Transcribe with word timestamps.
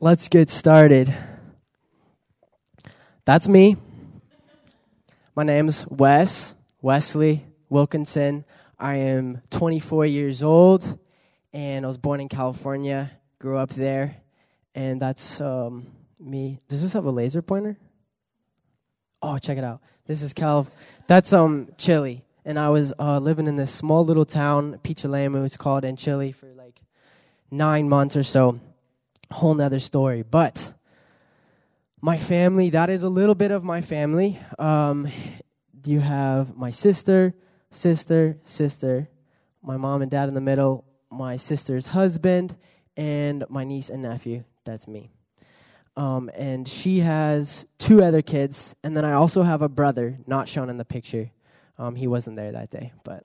let's 0.00 0.28
get 0.28 0.48
started. 0.48 1.12
That's 3.24 3.48
me. 3.48 3.76
My 5.34 5.42
name's 5.42 5.86
Wes, 5.88 6.54
Wesley 6.80 7.44
Wilkinson. 7.68 8.44
I 8.78 8.96
am 8.96 9.42
24 9.50 10.06
years 10.06 10.42
old, 10.42 10.98
and 11.52 11.84
I 11.84 11.88
was 11.88 11.98
born 11.98 12.20
in 12.20 12.28
California, 12.28 13.10
grew 13.40 13.58
up 13.58 13.70
there, 13.70 14.16
and 14.74 15.02
that's 15.02 15.40
um, 15.40 15.88
me. 16.20 16.60
Does 16.68 16.82
this 16.82 16.92
have 16.92 17.04
a 17.04 17.10
laser 17.10 17.42
pointer? 17.42 17.76
Oh, 19.20 19.36
check 19.38 19.58
it 19.58 19.64
out. 19.64 19.80
This 20.06 20.22
is 20.22 20.32
Cal. 20.32 20.68
That's 21.08 21.32
um 21.32 21.68
Chile, 21.76 22.24
and 22.44 22.56
I 22.56 22.68
was 22.68 22.92
uh, 23.00 23.18
living 23.18 23.48
in 23.48 23.56
this 23.56 23.72
small 23.72 24.04
little 24.04 24.24
town, 24.24 24.78
Pichilemu, 24.84 25.44
it's 25.44 25.56
called, 25.56 25.84
in 25.84 25.96
Chile 25.96 26.30
for 26.30 26.46
like 26.54 26.80
nine 27.50 27.88
months 27.88 28.16
or 28.16 28.22
so. 28.22 28.60
Whole 29.30 29.54
nother 29.54 29.80
story, 29.80 30.22
but 30.22 30.72
my 32.00 32.16
family. 32.16 32.70
That 32.70 32.90
is 32.90 33.02
a 33.02 33.08
little 33.08 33.34
bit 33.34 33.50
of 33.50 33.64
my 33.64 33.80
family. 33.80 34.38
Um, 34.58 35.08
you 35.84 36.00
have 36.00 36.56
my 36.56 36.70
sister, 36.70 37.34
sister, 37.70 38.38
sister, 38.44 39.08
my 39.62 39.76
mom 39.76 40.02
and 40.02 40.10
dad 40.10 40.28
in 40.28 40.34
the 40.34 40.40
middle, 40.40 40.84
my 41.10 41.36
sister's 41.36 41.86
husband, 41.86 42.56
and 42.96 43.44
my 43.48 43.64
niece 43.64 43.90
and 43.90 44.02
nephew. 44.02 44.44
That's 44.64 44.86
me. 44.86 45.10
Um, 45.96 46.30
and 46.34 46.68
she 46.68 47.00
has 47.00 47.66
two 47.78 48.04
other 48.04 48.22
kids, 48.22 48.74
and 48.84 48.96
then 48.96 49.04
I 49.04 49.12
also 49.14 49.42
have 49.42 49.62
a 49.62 49.68
brother, 49.68 50.18
not 50.26 50.48
shown 50.48 50.70
in 50.70 50.76
the 50.76 50.84
picture. 50.84 51.30
Um, 51.78 51.96
he 51.96 52.06
wasn't 52.06 52.36
there 52.36 52.52
that 52.52 52.70
day, 52.70 52.92
but. 53.02 53.24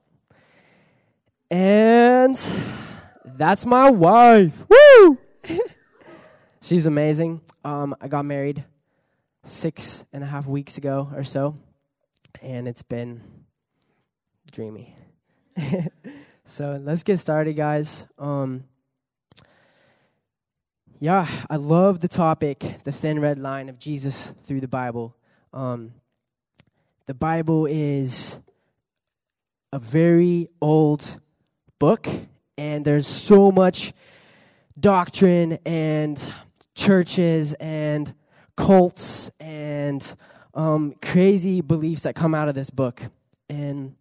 And 1.51 2.41
that's 3.25 3.65
my 3.65 3.91
wife. 3.91 4.53
Woo! 4.69 5.19
She's 6.63 6.85
amazing. 6.85 7.41
Um, 7.65 7.93
I 7.99 8.07
got 8.07 8.23
married 8.23 8.63
six 9.43 10.05
and 10.13 10.23
a 10.23 10.25
half 10.25 10.47
weeks 10.47 10.77
ago 10.77 11.09
or 11.13 11.25
so, 11.25 11.57
and 12.41 12.69
it's 12.69 12.83
been 12.83 13.19
dreamy. 14.49 14.95
so 16.45 16.79
let's 16.81 17.03
get 17.03 17.19
started, 17.19 17.57
guys. 17.57 18.07
Um, 18.17 18.63
yeah, 21.01 21.27
I 21.49 21.57
love 21.57 21.99
the 21.99 22.07
topic, 22.07 22.59
the 22.85 22.93
thin 22.93 23.19
red 23.19 23.39
line 23.39 23.67
of 23.67 23.77
Jesus 23.77 24.31
through 24.45 24.61
the 24.61 24.69
Bible. 24.69 25.17
Um, 25.51 25.91
the 27.07 27.13
Bible 27.13 27.65
is 27.65 28.39
a 29.73 29.79
very 29.79 30.47
old 30.61 31.19
book, 31.77 32.07
and 32.57 32.85
there's 32.85 33.05
so 33.05 33.51
much 33.51 33.91
doctrine 34.79 35.59
and 35.65 36.25
churches 36.75 37.53
and 37.53 38.13
cults 38.55 39.31
and 39.39 40.15
um, 40.53 40.95
crazy 41.01 41.61
beliefs 41.61 42.03
that 42.03 42.15
come 42.15 42.35
out 42.35 42.47
of 42.47 42.55
this 42.55 42.69
book. 42.69 43.01
And 43.49 43.95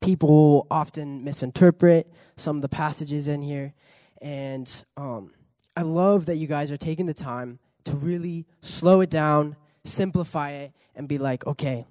people 0.00 0.66
often 0.70 1.24
misinterpret 1.24 2.12
some 2.36 2.56
of 2.56 2.62
the 2.62 2.68
passages 2.68 3.28
in 3.28 3.42
here. 3.42 3.72
And 4.20 4.84
um, 4.96 5.32
I 5.76 5.82
love 5.82 6.26
that 6.26 6.36
you 6.36 6.46
guys 6.46 6.70
are 6.70 6.76
taking 6.76 7.06
the 7.06 7.14
time 7.14 7.58
to 7.84 7.92
really 7.92 8.46
slow 8.60 9.00
it 9.00 9.10
down, 9.10 9.56
simplify 9.84 10.50
it, 10.50 10.72
and 10.94 11.08
be 11.08 11.18
like, 11.18 11.46
okay, 11.46 11.86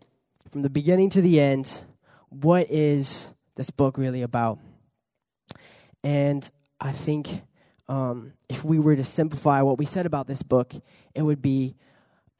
from 0.51 0.61
the 0.61 0.69
beginning 0.69 1.09
to 1.11 1.21
the 1.21 1.39
end, 1.39 1.83
what 2.29 2.69
is 2.69 3.29
this 3.55 3.69
book 3.69 3.97
really 3.97 4.21
about? 4.21 4.59
And 6.03 6.49
I 6.79 6.91
think 6.91 7.41
um, 7.91 8.31
if 8.47 8.63
we 8.63 8.79
were 8.79 8.95
to 8.95 9.03
simplify 9.03 9.61
what 9.61 9.77
we 9.77 9.83
said 9.83 10.05
about 10.05 10.25
this 10.25 10.43
book, 10.43 10.73
it 11.13 11.21
would 11.21 11.41
be 11.41 11.75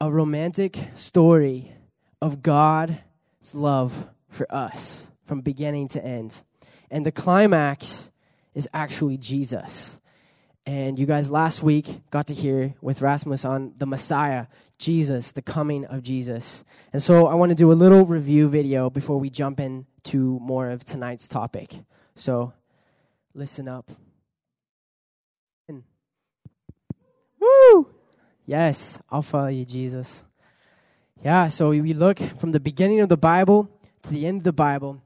a 0.00 0.10
romantic 0.10 0.78
story 0.94 1.74
of 2.22 2.42
God's 2.42 2.96
love 3.52 4.08
for 4.30 4.46
us 4.52 5.08
from 5.26 5.42
beginning 5.42 5.88
to 5.88 6.02
end. 6.02 6.40
And 6.90 7.04
the 7.04 7.12
climax 7.12 8.10
is 8.54 8.66
actually 8.72 9.18
Jesus. 9.18 9.98
And 10.64 10.98
you 10.98 11.04
guys 11.04 11.28
last 11.28 11.62
week 11.62 12.00
got 12.10 12.28
to 12.28 12.34
hear 12.34 12.74
with 12.80 13.02
Rasmus 13.02 13.44
on 13.44 13.74
the 13.76 13.84
Messiah, 13.84 14.46
Jesus, 14.78 15.32
the 15.32 15.42
coming 15.42 15.84
of 15.84 16.02
Jesus. 16.02 16.64
And 16.94 17.02
so 17.02 17.26
I 17.26 17.34
want 17.34 17.50
to 17.50 17.54
do 17.54 17.70
a 17.72 17.74
little 17.74 18.06
review 18.06 18.48
video 18.48 18.88
before 18.88 19.18
we 19.18 19.28
jump 19.28 19.60
into 19.60 20.38
more 20.40 20.70
of 20.70 20.86
tonight's 20.86 21.28
topic. 21.28 21.74
So 22.14 22.54
listen 23.34 23.68
up. 23.68 23.92
Woo! 27.42 27.88
Yes, 28.46 28.98
I'll 29.10 29.22
follow 29.22 29.48
you, 29.48 29.64
Jesus. 29.64 30.24
Yeah, 31.24 31.48
so 31.48 31.70
we 31.70 31.92
look 31.92 32.18
from 32.38 32.52
the 32.52 32.60
beginning 32.60 33.00
of 33.00 33.08
the 33.08 33.16
Bible 33.16 33.68
to 34.02 34.10
the 34.10 34.26
end 34.26 34.38
of 34.38 34.44
the 34.44 34.52
Bible, 34.52 35.02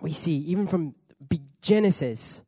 we 0.00 0.12
see, 0.12 0.36
even 0.38 0.66
from 0.66 0.94
Genesis, 1.60 2.42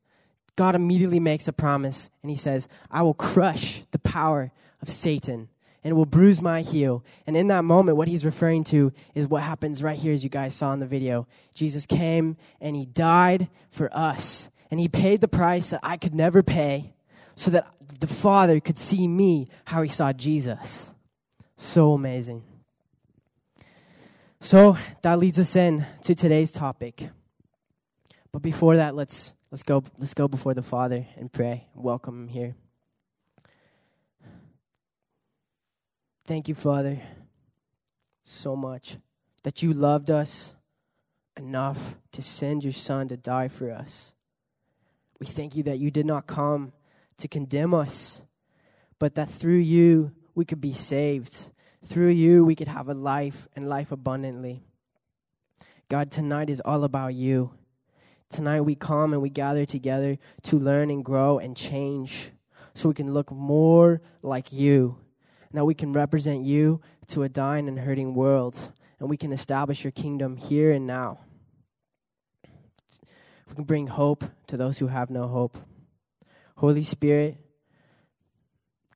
God 0.56 0.74
immediately 0.74 1.20
makes 1.20 1.48
a 1.48 1.52
promise 1.52 2.10
and 2.22 2.30
he 2.30 2.36
says, 2.36 2.68
I 2.90 3.02
will 3.02 3.14
crush 3.14 3.84
the 3.90 3.98
power 3.98 4.52
of 4.82 4.88
Satan 4.88 5.48
and 5.82 5.96
will 5.96 6.06
bruise 6.06 6.42
my 6.42 6.62
heel. 6.62 7.04
And 7.26 7.36
in 7.36 7.48
that 7.48 7.64
moment, 7.64 7.96
what 7.96 8.08
he's 8.08 8.24
referring 8.24 8.64
to 8.64 8.92
is 9.14 9.26
what 9.26 9.42
happens 9.42 9.82
right 9.82 9.98
here, 9.98 10.12
as 10.12 10.24
you 10.24 10.30
guys 10.30 10.54
saw 10.54 10.72
in 10.72 10.80
the 10.80 10.86
video. 10.86 11.26
Jesus 11.54 11.86
came 11.86 12.36
and 12.60 12.76
he 12.76 12.86
died 12.86 13.48
for 13.70 13.88
us, 13.96 14.50
and 14.70 14.80
he 14.80 14.88
paid 14.88 15.20
the 15.20 15.28
price 15.28 15.70
that 15.70 15.80
I 15.82 15.96
could 15.96 16.14
never 16.14 16.42
pay 16.42 16.92
so 17.38 17.50
that 17.50 17.66
the 18.00 18.06
Father 18.06 18.60
could 18.60 18.78
see 18.78 19.09
me 19.09 19.49
how 19.65 19.82
he 19.82 19.88
saw 19.88 20.12
Jesus. 20.12 20.93
So 21.56 21.93
amazing. 21.93 22.43
So 24.41 24.76
that 25.03 25.19
leads 25.19 25.38
us 25.38 25.56
in 25.56 25.84
to 26.03 26.15
today's 26.15 26.53
topic. 26.53 27.10
But 28.31 28.43
before 28.43 28.77
that, 28.77 28.94
let's 28.94 29.34
Let's 29.50 29.62
go, 29.62 29.82
let's 29.97 30.12
go 30.12 30.28
before 30.28 30.53
the 30.53 30.62
Father 30.62 31.06
and 31.16 31.32
pray. 31.32 31.69
Welcome 31.75 32.25
him 32.25 32.28
here. 32.28 32.54
Thank 36.27 36.48
you, 36.48 36.54
Father, 36.54 37.00
so 38.22 38.54
much 38.54 38.98
that 39.44 39.62
you 39.62 39.72
loved 39.72 40.10
us 40.10 40.53
enough 41.38 41.97
to 42.12 42.21
send 42.21 42.62
your 42.62 42.75
Son 42.75 43.09
to 43.09 43.16
die 43.16 43.48
for 43.48 43.71
us. 43.71 44.12
We 45.19 45.25
thank 45.25 45.56
you 45.56 45.62
that 45.62 45.78
you 45.78 45.91
did 45.91 46.04
not 46.04 46.27
come 46.27 46.72
to 47.18 47.28
condemn 47.28 47.74
us, 47.74 48.22
but 48.98 49.14
that 49.14 49.30
through 49.30 49.58
you 49.58 50.12
we 50.34 50.44
could 50.44 50.60
be 50.60 50.72
saved. 50.72 51.50
Through 51.84 52.10
you 52.10 52.44
we 52.44 52.54
could 52.54 52.68
have 52.68 52.88
a 52.88 52.94
life 52.94 53.48
and 53.54 53.68
life 53.68 53.92
abundantly. 53.92 54.62
God, 55.88 56.10
tonight 56.10 56.50
is 56.50 56.60
all 56.64 56.84
about 56.84 57.14
you. 57.14 57.52
Tonight 58.30 58.60
we 58.60 58.74
come 58.74 59.12
and 59.12 59.22
we 59.22 59.30
gather 59.30 59.64
together 59.64 60.18
to 60.42 60.58
learn 60.58 60.90
and 60.90 61.04
grow 61.04 61.38
and 61.38 61.56
change 61.56 62.30
so 62.74 62.88
we 62.88 62.94
can 62.94 63.12
look 63.12 63.32
more 63.32 64.02
like 64.22 64.52
you. 64.52 64.98
Now 65.52 65.64
we 65.64 65.74
can 65.74 65.92
represent 65.92 66.44
you 66.44 66.80
to 67.08 67.22
a 67.22 67.28
dying 67.28 67.68
and 67.68 67.78
hurting 67.78 68.14
world 68.14 68.72
and 69.00 69.08
we 69.08 69.16
can 69.16 69.32
establish 69.32 69.82
your 69.82 69.92
kingdom 69.92 70.36
here 70.36 70.72
and 70.72 70.86
now. 70.86 71.20
We 73.48 73.54
can 73.54 73.64
bring 73.64 73.86
hope 73.86 74.24
to 74.48 74.56
those 74.56 74.78
who 74.78 74.88
have 74.88 75.08
no 75.08 75.26
hope. 75.26 75.56
Holy 76.58 76.82
Spirit, 76.82 77.36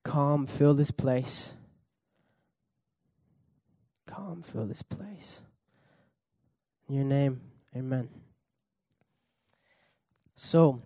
come, 0.03 0.49
fill 0.49 0.75
this 0.75 0.91
place. 0.91 1.53
Come, 4.05 4.43
fill 4.43 4.67
this 4.67 4.83
place. 4.83 5.43
In 6.89 6.97
your 6.97 7.05
name, 7.05 7.41
amen. 7.77 8.09
So, 10.35 10.83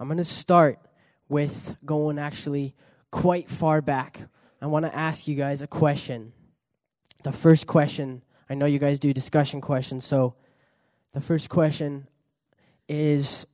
I'm 0.00 0.08
going 0.08 0.18
to 0.18 0.24
start 0.24 0.80
with 1.28 1.76
going 1.86 2.18
actually 2.18 2.74
quite 3.12 3.48
far 3.48 3.80
back. 3.80 4.22
I 4.60 4.66
want 4.66 4.84
to 4.84 4.96
ask 4.96 5.28
you 5.28 5.36
guys 5.36 5.62
a 5.62 5.68
question. 5.68 6.32
The 7.22 7.30
first 7.30 7.68
question, 7.68 8.24
I 8.48 8.54
know 8.54 8.66
you 8.66 8.80
guys 8.80 8.98
do 8.98 9.14
discussion 9.14 9.60
questions, 9.60 10.04
so 10.04 10.34
the 11.12 11.20
first 11.20 11.48
question 11.48 12.08
is 12.88 13.46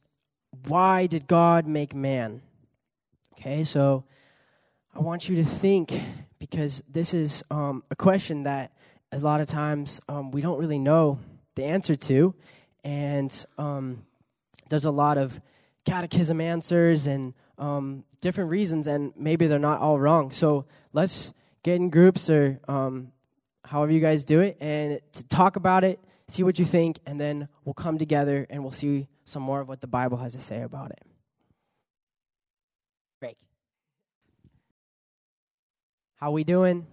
why 0.66 1.06
did 1.06 1.26
God 1.26 1.66
make 1.66 1.94
man? 1.94 2.42
Okay, 3.34 3.64
so 3.64 4.04
I 4.94 5.00
want 5.00 5.28
you 5.28 5.36
to 5.36 5.44
think 5.44 5.92
because 6.38 6.82
this 6.88 7.12
is 7.12 7.44
um, 7.50 7.82
a 7.90 7.96
question 7.96 8.44
that 8.44 8.72
a 9.12 9.18
lot 9.18 9.40
of 9.40 9.48
times 9.48 10.00
um, 10.08 10.30
we 10.30 10.40
don't 10.40 10.58
really 10.58 10.78
know 10.78 11.18
the 11.54 11.64
answer 11.64 11.96
to. 11.96 12.34
And 12.84 13.46
um, 13.58 14.04
there's 14.68 14.84
a 14.84 14.90
lot 14.90 15.18
of 15.18 15.40
catechism 15.84 16.40
answers 16.40 17.06
and 17.06 17.34
um, 17.58 18.04
different 18.20 18.50
reasons, 18.50 18.86
and 18.86 19.12
maybe 19.16 19.46
they're 19.46 19.58
not 19.58 19.80
all 19.80 19.98
wrong. 19.98 20.30
So 20.30 20.66
let's 20.92 21.32
get 21.62 21.76
in 21.76 21.90
groups 21.90 22.30
or 22.30 22.60
um, 22.68 23.12
however 23.64 23.92
you 23.92 24.00
guys 24.00 24.24
do 24.24 24.40
it 24.40 24.56
and 24.60 25.00
to 25.12 25.24
talk 25.24 25.56
about 25.56 25.84
it, 25.84 26.00
see 26.28 26.42
what 26.42 26.58
you 26.58 26.64
think, 26.64 26.98
and 27.06 27.20
then 27.20 27.48
we'll 27.64 27.74
come 27.74 27.98
together 27.98 28.46
and 28.50 28.62
we'll 28.62 28.72
see 28.72 29.08
some 29.26 29.42
more 29.42 29.60
of 29.60 29.68
what 29.68 29.80
the 29.80 29.86
Bible 29.88 30.16
has 30.18 30.32
to 30.32 30.40
say 30.40 30.62
about 30.62 30.92
it. 30.92 31.02
Break. 33.20 33.36
How 36.20 36.30
we 36.30 36.44
doing? 36.44 36.86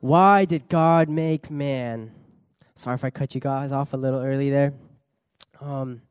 Why 0.00 0.44
did 0.44 0.68
God 0.68 1.08
make 1.08 1.50
man? 1.50 2.12
Sorry 2.76 2.94
if 2.94 3.02
I 3.02 3.10
cut 3.10 3.34
you 3.34 3.40
guys 3.40 3.72
off 3.72 3.94
a 3.94 3.96
little 3.96 4.20
early 4.20 4.50
there. 4.50 4.74
Um, 5.60 6.02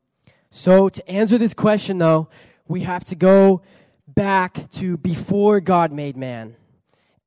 so 0.50 0.88
to 0.88 1.08
answer 1.08 1.38
this 1.38 1.54
question, 1.54 1.98
though, 1.98 2.28
we 2.66 2.80
have 2.80 3.04
to 3.06 3.14
go 3.14 3.62
back 4.08 4.70
to 4.72 4.96
before 4.96 5.60
God 5.60 5.92
made 5.92 6.16
man. 6.16 6.56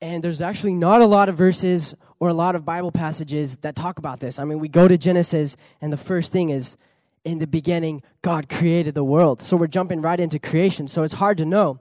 And 0.01 0.21
there's 0.21 0.41
actually 0.41 0.73
not 0.73 1.01
a 1.01 1.05
lot 1.05 1.29
of 1.29 1.37
verses 1.37 1.95
or 2.19 2.27
a 2.27 2.33
lot 2.33 2.55
of 2.55 2.65
Bible 2.65 2.91
passages 2.91 3.57
that 3.57 3.75
talk 3.75 3.99
about 3.99 4.19
this. 4.19 4.37
I 4.37 4.43
mean, 4.43 4.59
we 4.59 4.67
go 4.67 4.87
to 4.87 4.97
Genesis, 4.97 5.55
and 5.79 5.93
the 5.93 5.97
first 5.97 6.31
thing 6.31 6.49
is 6.49 6.75
in 7.23 7.39
the 7.39 7.47
beginning, 7.47 8.01
God 8.21 8.49
created 8.49 8.95
the 8.95 9.03
world. 9.03 9.41
So 9.41 9.57
we're 9.57 9.67
jumping 9.67 10.01
right 10.01 10.19
into 10.19 10.39
creation. 10.39 10.87
So 10.87 11.03
it's 11.03 11.13
hard 11.13 11.37
to 11.37 11.45
know. 11.45 11.79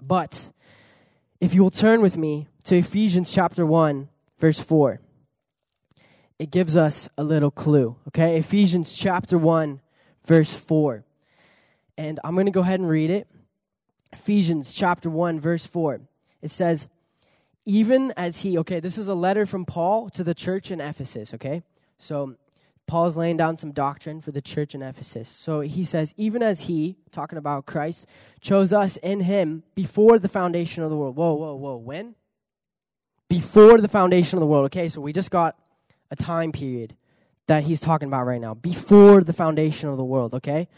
But 0.00 0.52
if 1.40 1.54
you 1.54 1.62
will 1.62 1.70
turn 1.70 2.00
with 2.00 2.16
me 2.16 2.48
to 2.64 2.76
Ephesians 2.76 3.32
chapter 3.32 3.66
1, 3.66 4.08
verse 4.38 4.60
4, 4.60 5.00
it 6.38 6.50
gives 6.50 6.76
us 6.76 7.08
a 7.18 7.24
little 7.24 7.50
clue. 7.50 7.96
Okay? 8.08 8.36
Ephesians 8.38 8.96
chapter 8.96 9.36
1, 9.38 9.80
verse 10.24 10.52
4. 10.52 11.04
And 11.98 12.20
I'm 12.24 12.34
going 12.34 12.46
to 12.46 12.52
go 12.52 12.60
ahead 12.60 12.80
and 12.80 12.88
read 12.88 13.10
it. 13.10 13.28
Ephesians 14.12 14.72
chapter 14.72 15.10
1, 15.10 15.40
verse 15.40 15.66
4. 15.66 16.00
It 16.40 16.50
says, 16.50 16.88
Even 17.64 18.12
as 18.16 18.38
he, 18.38 18.58
okay, 18.58 18.80
this 18.80 18.98
is 18.98 19.08
a 19.08 19.14
letter 19.14 19.46
from 19.46 19.64
Paul 19.64 20.10
to 20.10 20.24
the 20.24 20.34
church 20.34 20.70
in 20.70 20.80
Ephesus, 20.80 21.34
okay? 21.34 21.62
So 21.98 22.36
Paul's 22.86 23.16
laying 23.16 23.36
down 23.36 23.56
some 23.56 23.72
doctrine 23.72 24.20
for 24.20 24.32
the 24.32 24.42
church 24.42 24.74
in 24.74 24.82
Ephesus. 24.82 25.28
So 25.28 25.60
he 25.60 25.84
says, 25.84 26.12
even 26.16 26.42
as 26.42 26.62
he, 26.62 26.96
talking 27.10 27.38
about 27.38 27.66
Christ, 27.66 28.06
chose 28.40 28.72
us 28.72 28.96
in 28.98 29.20
him 29.20 29.62
before 29.74 30.18
the 30.18 30.28
foundation 30.28 30.82
of 30.82 30.90
the 30.90 30.96
world. 30.96 31.16
Whoa, 31.16 31.34
whoa, 31.34 31.54
whoa. 31.54 31.76
When? 31.76 32.14
Before 33.28 33.80
the 33.80 33.88
foundation 33.88 34.36
of 34.36 34.40
the 34.40 34.46
world. 34.46 34.66
Okay, 34.66 34.88
so 34.88 35.00
we 35.00 35.12
just 35.12 35.30
got 35.30 35.56
a 36.10 36.16
time 36.16 36.52
period 36.52 36.96
that 37.46 37.62
he's 37.64 37.80
talking 37.80 38.08
about 38.08 38.26
right 38.26 38.40
now. 38.40 38.54
Before 38.54 39.22
the 39.22 39.32
foundation 39.32 39.88
of 39.88 39.96
the 39.96 40.04
world, 40.04 40.34
okay? 40.34 40.68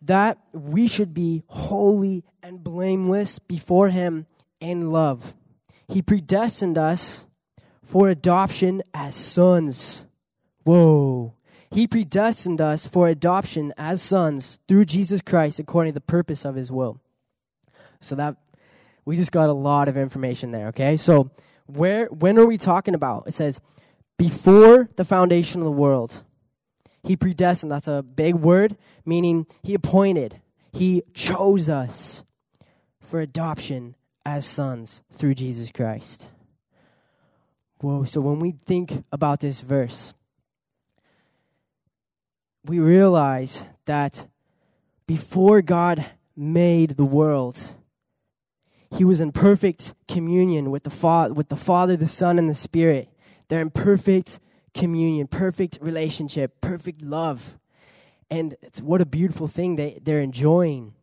That 0.00 0.38
we 0.52 0.86
should 0.86 1.12
be 1.12 1.42
holy 1.48 2.24
and 2.42 2.64
blameless 2.64 3.38
before 3.38 3.90
him 3.90 4.26
in 4.60 4.88
love. 4.90 5.34
He 5.88 6.00
predestined 6.00 6.78
us 6.78 7.26
for 7.82 8.08
adoption 8.08 8.82
as 8.94 9.14
sons 9.14 10.04
Whoa. 10.64 11.34
He 11.70 11.86
predestined 11.86 12.60
us 12.60 12.86
for 12.86 13.08
adoption 13.08 13.72
as 13.78 14.02
sons 14.02 14.58
through 14.68 14.84
Jesus 14.84 15.22
Christ 15.22 15.58
according 15.58 15.92
to 15.92 15.94
the 15.94 16.00
purpose 16.02 16.44
of 16.44 16.54
his 16.54 16.70
will. 16.70 17.00
So 18.00 18.14
that 18.16 18.36
we 19.04 19.16
just 19.16 19.32
got 19.32 19.48
a 19.48 19.54
lot 19.54 19.88
of 19.88 19.96
information 19.96 20.50
there, 20.50 20.68
okay? 20.68 20.96
So 20.96 21.30
where 21.66 22.06
when 22.06 22.38
are 22.38 22.46
we 22.46 22.58
talking 22.58 22.94
about? 22.94 23.24
It 23.26 23.34
says 23.34 23.58
before 24.18 24.88
the 24.96 25.04
foundation 25.04 25.62
of 25.62 25.64
the 25.64 25.72
world. 25.72 26.24
He 27.04 27.16
predestined, 27.16 27.72
that's 27.72 27.88
a 27.88 28.02
big 28.02 28.36
word, 28.36 28.76
meaning 29.04 29.46
he 29.62 29.74
appointed. 29.74 30.40
He 30.72 31.02
chose 31.14 31.68
us 31.68 32.22
for 33.00 33.20
adoption 33.20 33.96
as 34.24 34.46
sons 34.46 35.02
through 35.12 35.34
Jesus 35.34 35.72
Christ. 35.72 36.30
Whoa, 37.80 38.04
so 38.04 38.20
when 38.20 38.38
we 38.38 38.52
think 38.64 39.04
about 39.10 39.40
this 39.40 39.60
verse, 39.60 40.14
we 42.64 42.78
realize 42.78 43.64
that 43.86 44.26
before 45.06 45.62
God 45.62 46.06
made 46.36 46.96
the 46.96 47.04
world, 47.04 47.76
he 48.90 49.04
was 49.04 49.20
in 49.20 49.32
perfect 49.32 49.94
communion 50.06 50.70
with 50.70 50.84
the, 50.84 50.90
Fa- 50.90 51.32
with 51.34 51.48
the 51.48 51.56
Father, 51.56 51.96
the 51.96 52.06
Son, 52.06 52.38
and 52.38 52.48
the 52.48 52.54
Spirit. 52.54 53.08
They're 53.48 53.60
in 53.60 53.70
perfect 53.70 54.38
communion, 54.74 55.26
perfect 55.26 55.78
relationship, 55.80 56.60
perfect 56.60 57.02
love. 57.02 57.58
And 58.30 58.56
what 58.80 59.00
a 59.00 59.06
beautiful 59.06 59.48
thing 59.48 59.76
they, 59.76 59.98
they're 60.02 60.20
enjoying. 60.20 60.94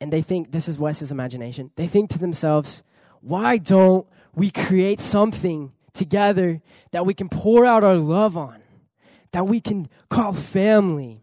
And 0.00 0.12
they 0.12 0.22
think, 0.22 0.52
this 0.52 0.68
is 0.68 0.78
Wes's 0.78 1.12
imagination, 1.12 1.70
they 1.76 1.86
think 1.86 2.10
to 2.10 2.18
themselves, 2.18 2.82
why 3.20 3.58
don't 3.58 4.06
we 4.34 4.50
create 4.50 5.00
something 5.00 5.72
together 5.92 6.60
that 6.90 7.06
we 7.06 7.14
can 7.14 7.28
pour 7.28 7.64
out 7.64 7.84
our 7.84 7.96
love 7.96 8.36
on? 8.36 8.62
That 9.36 9.46
we 9.46 9.60
can 9.60 9.86
call 10.08 10.32
family. 10.32 11.20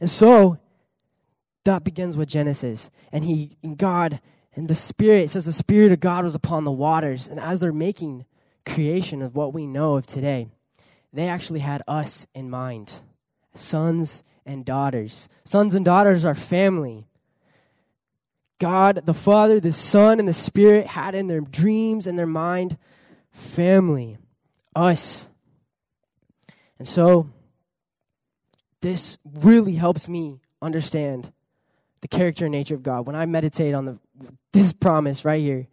And 0.00 0.10
so 0.10 0.58
that 1.62 1.84
begins 1.84 2.16
with 2.16 2.28
Genesis. 2.28 2.90
And 3.12 3.24
he 3.24 3.56
and 3.62 3.78
God 3.78 4.20
and 4.56 4.66
the 4.66 4.74
Spirit, 4.74 5.22
it 5.22 5.30
says 5.30 5.44
the 5.44 5.52
Spirit 5.52 5.92
of 5.92 6.00
God 6.00 6.24
was 6.24 6.34
upon 6.34 6.64
the 6.64 6.72
waters. 6.72 7.28
And 7.28 7.38
as 7.38 7.60
they're 7.60 7.72
making 7.72 8.24
creation 8.66 9.22
of 9.22 9.36
what 9.36 9.54
we 9.54 9.68
know 9.68 9.94
of 9.94 10.04
today, 10.04 10.48
they 11.12 11.28
actually 11.28 11.60
had 11.60 11.80
us 11.86 12.26
in 12.34 12.50
mind. 12.50 12.92
Sons 13.54 14.24
and 14.44 14.64
daughters. 14.64 15.28
Sons 15.44 15.76
and 15.76 15.84
daughters 15.84 16.24
are 16.24 16.34
family. 16.34 17.06
God, 18.58 19.02
the 19.04 19.14
Father, 19.14 19.60
the 19.60 19.72
Son, 19.72 20.18
and 20.18 20.26
the 20.28 20.34
Spirit 20.34 20.88
had 20.88 21.14
in 21.14 21.28
their 21.28 21.40
dreams 21.40 22.08
and 22.08 22.18
their 22.18 22.26
mind 22.26 22.76
family, 23.30 24.18
us. 24.74 25.28
And 26.78 26.86
so, 26.86 27.30
this 28.80 29.18
really 29.40 29.74
helps 29.74 30.08
me 30.08 30.40
understand 30.62 31.32
the 32.00 32.08
character 32.08 32.44
and 32.44 32.52
nature 32.52 32.74
of 32.74 32.82
God. 32.82 33.06
When 33.06 33.16
I 33.16 33.26
meditate 33.26 33.74
on 33.74 33.84
the, 33.84 33.98
this 34.52 34.72
promise 34.72 35.24
right 35.24 35.40
here, 35.40 35.66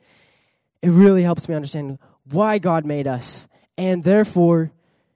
it 0.82 0.90
really 0.90 1.24
helps 1.24 1.48
me 1.48 1.56
understand 1.56 2.00
why 2.32 2.58
God 2.58 2.86
made 2.86 3.08
us. 3.08 3.48
And 3.78 4.04
therefore, 4.04 4.72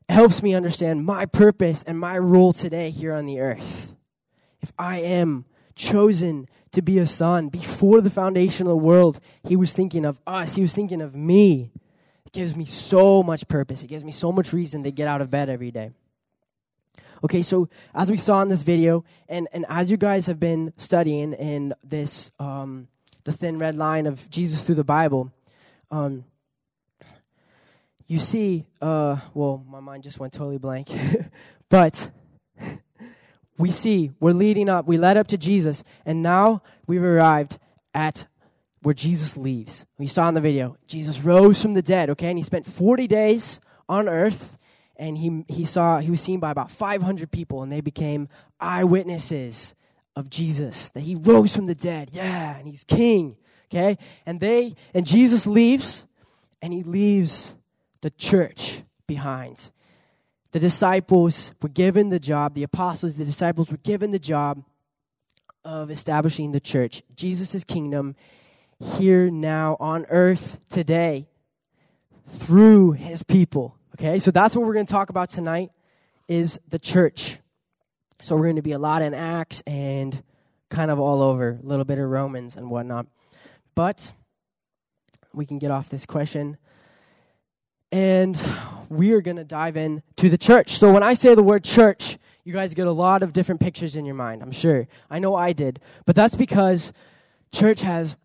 helps 0.10 0.42
me 0.42 0.54
understand 0.56 1.06
my 1.06 1.26
purpose 1.26 1.84
and 1.84 2.00
my 2.00 2.18
role 2.18 2.52
today 2.52 2.90
here 2.90 3.14
on 3.14 3.26
the 3.26 3.40
earth. 3.40 3.96
If 4.62 4.72
I 4.78 5.00
am 5.00 5.46
chosen 5.76 6.48
to 6.72 6.82
be 6.82 7.00
a 7.00 7.08
son 7.08 7.50
before 7.50 8.02
the 8.02 8.10
foundation 8.10 8.68
of 8.68 8.72
the 8.72 8.78
world, 8.78 9.20
He 9.44 9.56
was 9.56 9.74
thinking 9.74 10.06
of 10.06 10.20
us, 10.28 10.56
He 10.56 10.62
was 10.62 10.74
thinking 10.74 11.02
of 11.02 11.16
me. 11.16 11.72
It 12.30 12.34
gives 12.34 12.56
me 12.56 12.66
so 12.66 13.24
much 13.24 13.48
purpose. 13.48 13.82
It 13.82 13.88
gives 13.88 14.04
me 14.04 14.12
so 14.12 14.32
much 14.32 14.54
reason 14.54 14.84
to 14.84 14.92
get 14.92 15.08
out 15.08 15.20
of 15.20 15.32
bed 15.32 15.50
every 15.50 15.72
day. 15.72 15.90
Okay, 17.24 17.42
so 17.42 17.70
as 17.96 18.12
we 18.12 18.18
saw 18.18 18.44
in 18.44 18.50
this 18.50 18.62
video, 18.62 19.04
and, 19.28 19.48
and 19.52 19.66
as 19.68 19.90
you 19.90 19.98
guys 19.98 20.28
have 20.28 20.40
been 20.40 20.72
studying 20.78 21.34
in 21.34 21.74
this, 21.84 22.30
um, 22.38 22.88
the 23.24 23.32
thin 23.32 23.58
red 23.58 23.76
line 23.78 24.06
of 24.06 24.30
Jesus 24.30 24.62
through 24.62 24.76
the 24.76 24.84
Bible, 24.84 25.32
um, 25.90 26.24
you 28.06 28.20
see, 28.20 28.68
uh, 28.80 29.18
well, 29.34 29.66
my 29.68 29.80
mind 29.80 30.04
just 30.04 30.20
went 30.20 30.32
totally 30.32 30.60
blank, 30.60 30.90
but 31.70 32.12
we 33.58 33.72
see 33.72 34.12
we're 34.20 34.34
leading 34.34 34.70
up, 34.70 34.86
we 34.86 35.00
led 35.00 35.18
up 35.18 35.26
to 35.30 35.38
Jesus, 35.40 35.84
and 36.06 36.22
now 36.22 36.62
we've 36.86 37.02
arrived 37.02 37.58
at 37.96 38.28
where 38.82 38.94
Jesus 38.94 39.36
leaves. 39.36 39.86
We 39.98 40.08
saw 40.08 40.30
in 40.30 40.36
the 40.36 40.42
video, 40.42 40.78
Jesus 40.88 41.22
rose 41.22 41.62
from 41.62 41.74
the 41.74 41.82
dead, 41.82 42.10
okay, 42.12 42.30
and 42.30 42.38
he 42.38 42.44
spent 42.44 42.66
40 42.66 43.08
days 43.08 43.60
on 43.88 44.08
earth, 44.08 44.58
and 44.96 45.18
he, 45.18 45.44
he 45.48 45.66
saw, 45.66 46.00
he 46.00 46.12
was 46.12 46.22
seen 46.22 46.40
by 46.40 46.52
about 46.52 46.72
500 46.72 47.32
people, 47.32 47.64
and 47.64 47.72
they 47.72 47.82
became 47.82 48.30
eyewitnesses 48.60 49.76
of 50.16 50.30
Jesus, 50.30 50.90
that 50.92 51.02
he 51.02 51.16
rose 51.16 51.56
from 51.56 51.66
the 51.66 51.76
dead, 51.76 52.10
yeah, 52.14 52.58
and 52.58 52.68
he's 52.68 52.84
king, 52.84 53.38
okay, 53.68 53.98
and 54.26 54.40
they, 54.40 54.76
and 54.94 55.06
Jesus 55.06 55.46
leaves, 55.46 56.06
and 56.62 56.74
he 56.74 56.84
leaves 56.84 57.56
the 58.02 58.10
church 58.12 58.84
behind. 59.08 59.72
The 60.52 60.60
disciples 60.60 61.54
were 61.62 61.70
given 61.70 62.10
the 62.10 62.20
job, 62.20 62.54
the 62.54 62.64
apostles, 62.64 63.16
the 63.16 63.26
disciples 63.26 63.70
were 63.72 63.78
given 63.78 64.12
the 64.12 64.20
job 64.20 64.64
of 65.64 65.92
establishing 65.92 66.52
the 66.52 66.60
church, 66.60 67.04
Jesus' 67.16 67.64
kingdom, 67.64 68.16
here 68.80 69.30
now 69.30 69.78
on 69.80 70.06
earth 70.10 70.60
today 70.70 71.28
through 72.26 72.94
his 72.94 73.24
people. 73.24 73.76
Okay, 73.96 74.20
so 74.20 74.32
that's 74.32 74.56
what 74.56 74.66
we're 74.66 74.74
going 74.74 74.86
to 74.86 74.92
talk 74.92 75.10
about 75.10 75.30
tonight 75.30 75.72
is 76.28 76.60
the 76.70 76.80
church. 76.80 77.40
So 78.22 78.36
we're 78.36 78.44
going 78.44 78.56
to 78.58 78.62
be 78.62 78.72
a 78.72 78.80
lot 78.80 79.02
in 79.02 79.14
Acts 79.14 79.62
and 79.68 80.24
kind 80.70 80.92
of 80.92 81.00
all 81.00 81.22
over, 81.22 81.60
a 81.62 81.66
little 81.66 81.86
bit 81.86 82.00
of 82.00 82.10
Romans 82.10 82.56
and 82.56 82.70
whatnot. 82.70 83.08
But 83.76 84.14
we 85.34 85.46
can 85.46 85.58
get 85.58 85.72
off 85.72 85.90
this 85.90 86.06
question. 86.06 86.58
And 87.92 88.42
we 88.88 89.14
are 89.14 89.22
going 89.22 89.38
to 89.38 89.44
dive 89.44 89.76
in 89.76 90.04
to 90.18 90.30
the 90.30 90.38
church. 90.38 90.78
So 90.78 90.94
when 90.94 91.04
I 91.04 91.14
say 91.14 91.34
the 91.34 91.44
word 91.44 91.64
church, 91.64 92.18
you 92.44 92.54
guys 92.54 92.74
get 92.74 92.88
a 92.88 92.92
lot 92.92 93.24
of 93.24 93.34
different 93.34 93.60
pictures 93.60 93.96
in 93.96 94.06
your 94.06 94.16
mind, 94.16 94.42
I'm 94.42 94.52
sure. 94.52 94.88
I 95.10 95.20
know 95.20 95.36
I 95.36 95.54
did. 95.54 95.80
But 96.06 96.16
that's 96.16 96.36
because 96.36 96.94
church 97.52 97.82
has 97.82 98.16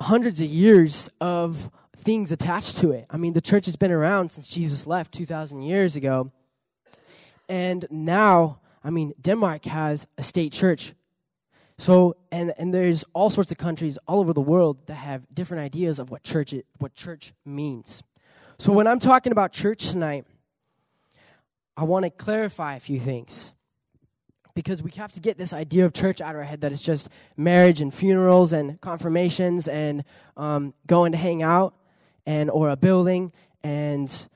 hundreds 0.00 0.40
of 0.40 0.48
years 0.48 1.10
of 1.20 1.70
things 1.96 2.32
attached 2.32 2.78
to 2.78 2.92
it. 2.92 3.06
I 3.10 3.16
mean, 3.16 3.34
the 3.34 3.40
church 3.40 3.66
has 3.66 3.76
been 3.76 3.92
around 3.92 4.32
since 4.32 4.48
Jesus 4.48 4.86
left 4.86 5.12
2,000 5.12 5.62
years 5.62 5.96
ago. 5.96 6.32
And 7.48 7.86
now, 7.90 8.60
I 8.82 8.90
mean, 8.90 9.12
Denmark 9.20 9.64
has 9.66 10.06
a 10.16 10.22
state 10.22 10.52
church. 10.52 10.94
So, 11.78 12.16
and, 12.30 12.52
and 12.58 12.72
there's 12.72 13.04
all 13.12 13.30
sorts 13.30 13.50
of 13.50 13.58
countries 13.58 13.98
all 14.06 14.20
over 14.20 14.32
the 14.32 14.40
world 14.40 14.78
that 14.86 14.94
have 14.94 15.22
different 15.34 15.62
ideas 15.62 15.98
of 15.98 16.10
what 16.10 16.22
church, 16.22 16.52
it, 16.52 16.66
what 16.78 16.94
church 16.94 17.32
means. 17.44 18.02
So, 18.58 18.72
when 18.72 18.86
I'm 18.86 18.98
talking 18.98 19.32
about 19.32 19.52
church 19.52 19.88
tonight, 19.88 20.26
I 21.76 21.84
want 21.84 22.04
to 22.04 22.10
clarify 22.10 22.76
a 22.76 22.80
few 22.80 23.00
things 23.00 23.54
because 24.62 24.82
we 24.82 24.90
have 24.90 25.10
to 25.10 25.20
get 25.20 25.38
this 25.38 25.54
idea 25.54 25.86
of 25.86 25.94
church 25.94 26.20
out 26.20 26.34
of 26.34 26.36
our 26.36 26.44
head 26.44 26.60
that 26.60 26.70
it's 26.70 26.82
just 26.82 27.08
marriage 27.34 27.80
and 27.80 27.94
funerals 27.94 28.52
and 28.52 28.78
confirmations 28.82 29.66
and 29.66 30.04
um, 30.36 30.74
going 30.86 31.12
to 31.12 31.18
hang 31.18 31.42
out 31.42 31.74
and 32.26 32.50
or 32.50 32.68
a 32.68 32.76
building 32.76 33.32
and 33.62 34.28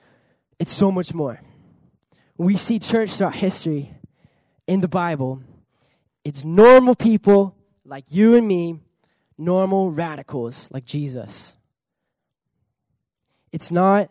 it's 0.58 0.72
so 0.72 0.90
much 0.90 1.12
more. 1.12 1.42
We 2.38 2.56
see 2.56 2.78
church 2.78 3.12
throughout 3.12 3.34
history 3.34 3.92
in 4.66 4.80
the 4.80 4.88
bible. 4.88 5.42
It's 6.24 6.42
normal 6.42 6.94
people 6.94 7.54
like 7.84 8.06
you 8.10 8.34
and 8.34 8.48
me 8.48 8.80
normal 9.36 9.90
radicals 9.90 10.70
like 10.70 10.86
jesus. 10.86 11.52
It's 13.52 13.70
not 13.70 14.10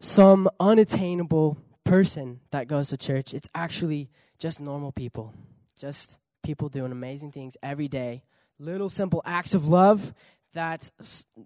some 0.00 0.50
unattainable 0.60 1.56
person 1.84 2.40
that 2.50 2.68
goes 2.68 2.90
to 2.90 2.98
church. 2.98 3.32
It's 3.32 3.48
actually 3.54 4.10
just 4.38 4.60
normal 4.60 4.92
people, 4.92 5.32
just 5.78 6.18
people 6.42 6.68
doing 6.68 6.92
amazing 6.92 7.32
things 7.32 7.56
every 7.62 7.88
day, 7.88 8.22
little 8.58 8.88
simple 8.88 9.22
acts 9.24 9.54
of 9.54 9.66
love 9.66 10.14
that 10.52 10.90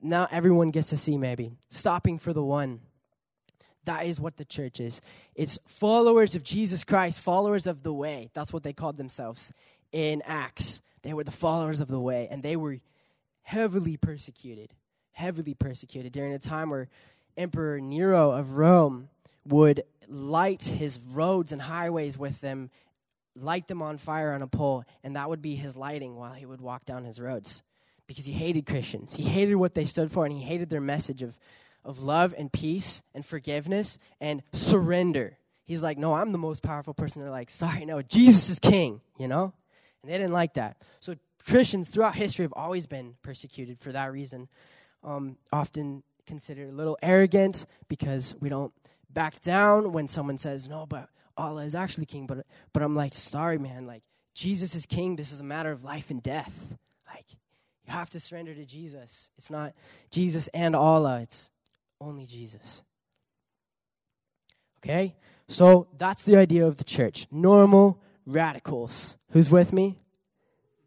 not 0.02 0.32
everyone 0.32 0.70
gets 0.70 0.90
to 0.90 0.96
see, 0.96 1.16
maybe. 1.16 1.52
Stopping 1.68 2.18
for 2.18 2.32
the 2.32 2.42
one. 2.42 2.80
That 3.84 4.04
is 4.04 4.20
what 4.20 4.36
the 4.36 4.44
church 4.44 4.80
is. 4.80 5.00
It's 5.34 5.58
followers 5.64 6.34
of 6.34 6.42
Jesus 6.42 6.84
Christ, 6.84 7.20
followers 7.20 7.66
of 7.66 7.82
the 7.82 7.92
way. 7.92 8.30
That's 8.34 8.52
what 8.52 8.62
they 8.62 8.74
called 8.74 8.98
themselves 8.98 9.52
in 9.92 10.22
Acts. 10.26 10.82
They 11.02 11.14
were 11.14 11.24
the 11.24 11.30
followers 11.30 11.80
of 11.80 11.88
the 11.88 12.00
way, 12.00 12.28
and 12.30 12.42
they 12.42 12.56
were 12.56 12.78
heavily 13.42 13.96
persecuted, 13.96 14.74
heavily 15.12 15.54
persecuted 15.54 16.12
during 16.12 16.34
a 16.34 16.38
time 16.38 16.68
where 16.68 16.88
Emperor 17.36 17.80
Nero 17.80 18.32
of 18.32 18.56
Rome 18.56 19.08
would 19.48 19.82
light 20.08 20.62
his 20.62 20.98
roads 21.12 21.52
and 21.52 21.60
highways 21.60 22.18
with 22.18 22.40
them, 22.40 22.70
light 23.36 23.66
them 23.66 23.82
on 23.82 23.98
fire 23.98 24.32
on 24.32 24.42
a 24.42 24.46
pole, 24.46 24.84
and 25.02 25.16
that 25.16 25.28
would 25.28 25.42
be 25.42 25.54
his 25.54 25.76
lighting 25.76 26.16
while 26.16 26.32
he 26.32 26.46
would 26.46 26.60
walk 26.60 26.84
down 26.84 27.04
his 27.04 27.20
roads. 27.20 27.62
Because 28.06 28.24
he 28.24 28.32
hated 28.32 28.64
Christians. 28.64 29.14
He 29.14 29.24
hated 29.24 29.56
what 29.56 29.74
they 29.74 29.84
stood 29.84 30.10
for, 30.10 30.24
and 30.24 30.34
he 30.34 30.42
hated 30.42 30.70
their 30.70 30.80
message 30.80 31.22
of, 31.22 31.38
of 31.84 32.02
love 32.02 32.34
and 32.38 32.50
peace 32.50 33.02
and 33.14 33.24
forgiveness 33.24 33.98
and 34.20 34.42
surrender. 34.52 35.36
He's 35.66 35.82
like, 35.82 35.98
No, 35.98 36.14
I'm 36.14 36.32
the 36.32 36.38
most 36.38 36.62
powerful 36.62 36.94
person. 36.94 37.20
They're 37.20 37.30
like, 37.30 37.50
Sorry, 37.50 37.84
no, 37.84 38.00
Jesus 38.00 38.48
is 38.48 38.58
king, 38.58 39.02
you 39.18 39.28
know? 39.28 39.52
And 40.02 40.10
they 40.10 40.16
didn't 40.16 40.32
like 40.32 40.54
that. 40.54 40.78
So 41.00 41.16
Christians 41.44 41.90
throughout 41.90 42.14
history 42.14 42.44
have 42.44 42.54
always 42.54 42.86
been 42.86 43.14
persecuted 43.22 43.78
for 43.78 43.92
that 43.92 44.10
reason. 44.10 44.48
Um, 45.04 45.36
often 45.52 46.02
considered 46.26 46.70
a 46.70 46.72
little 46.72 46.98
arrogant 47.02 47.66
because 47.88 48.34
we 48.40 48.48
don't 48.48 48.72
back 49.18 49.40
down 49.40 49.90
when 49.90 50.06
someone 50.06 50.38
says, 50.38 50.68
no, 50.68 50.86
but 50.86 51.08
Allah 51.36 51.64
is 51.64 51.74
actually 51.74 52.06
king. 52.06 52.28
But, 52.28 52.46
but 52.72 52.84
I'm 52.84 52.94
like, 52.94 53.16
sorry, 53.16 53.58
man. 53.58 53.84
Like, 53.84 54.04
Jesus 54.32 54.76
is 54.76 54.86
king. 54.86 55.16
This 55.16 55.32
is 55.32 55.40
a 55.40 55.44
matter 55.44 55.72
of 55.72 55.82
life 55.82 56.12
and 56.12 56.22
death. 56.22 56.78
Like, 57.12 57.24
you 57.84 57.92
have 57.92 58.08
to 58.10 58.20
surrender 58.20 58.54
to 58.54 58.64
Jesus. 58.64 59.28
It's 59.36 59.50
not 59.50 59.74
Jesus 60.12 60.46
and 60.54 60.76
Allah, 60.76 61.18
it's 61.20 61.50
only 62.00 62.26
Jesus. 62.26 62.84
Okay? 64.78 65.16
So 65.48 65.88
that's 65.98 66.22
the 66.22 66.36
idea 66.36 66.64
of 66.64 66.78
the 66.78 66.84
church. 66.84 67.26
Normal 67.32 68.00
radicals. 68.24 69.18
Who's 69.32 69.50
with 69.50 69.72
me? 69.72 69.98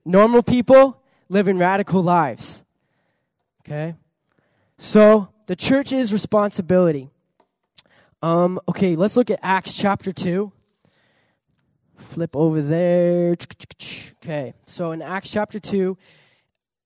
Normal 0.05 0.41
people 0.41 1.03
living 1.27 1.57
radical 1.57 2.01
lives. 2.01 2.63
Okay? 3.59 3.95
So 4.77 5.27
the 5.47 5.57
church's 5.57 6.13
responsibility 6.13 7.10
um, 8.21 8.59
okay, 8.69 8.95
let's 8.95 9.15
look 9.15 9.31
at 9.31 9.39
Acts 9.41 9.75
chapter 9.75 10.11
2. 10.11 10.51
Flip 11.97 12.35
over 12.35 12.61
there. 12.61 13.35
Okay, 14.23 14.53
so 14.65 14.91
in 14.91 15.01
Acts 15.01 15.31
chapter 15.31 15.59
2, 15.59 15.97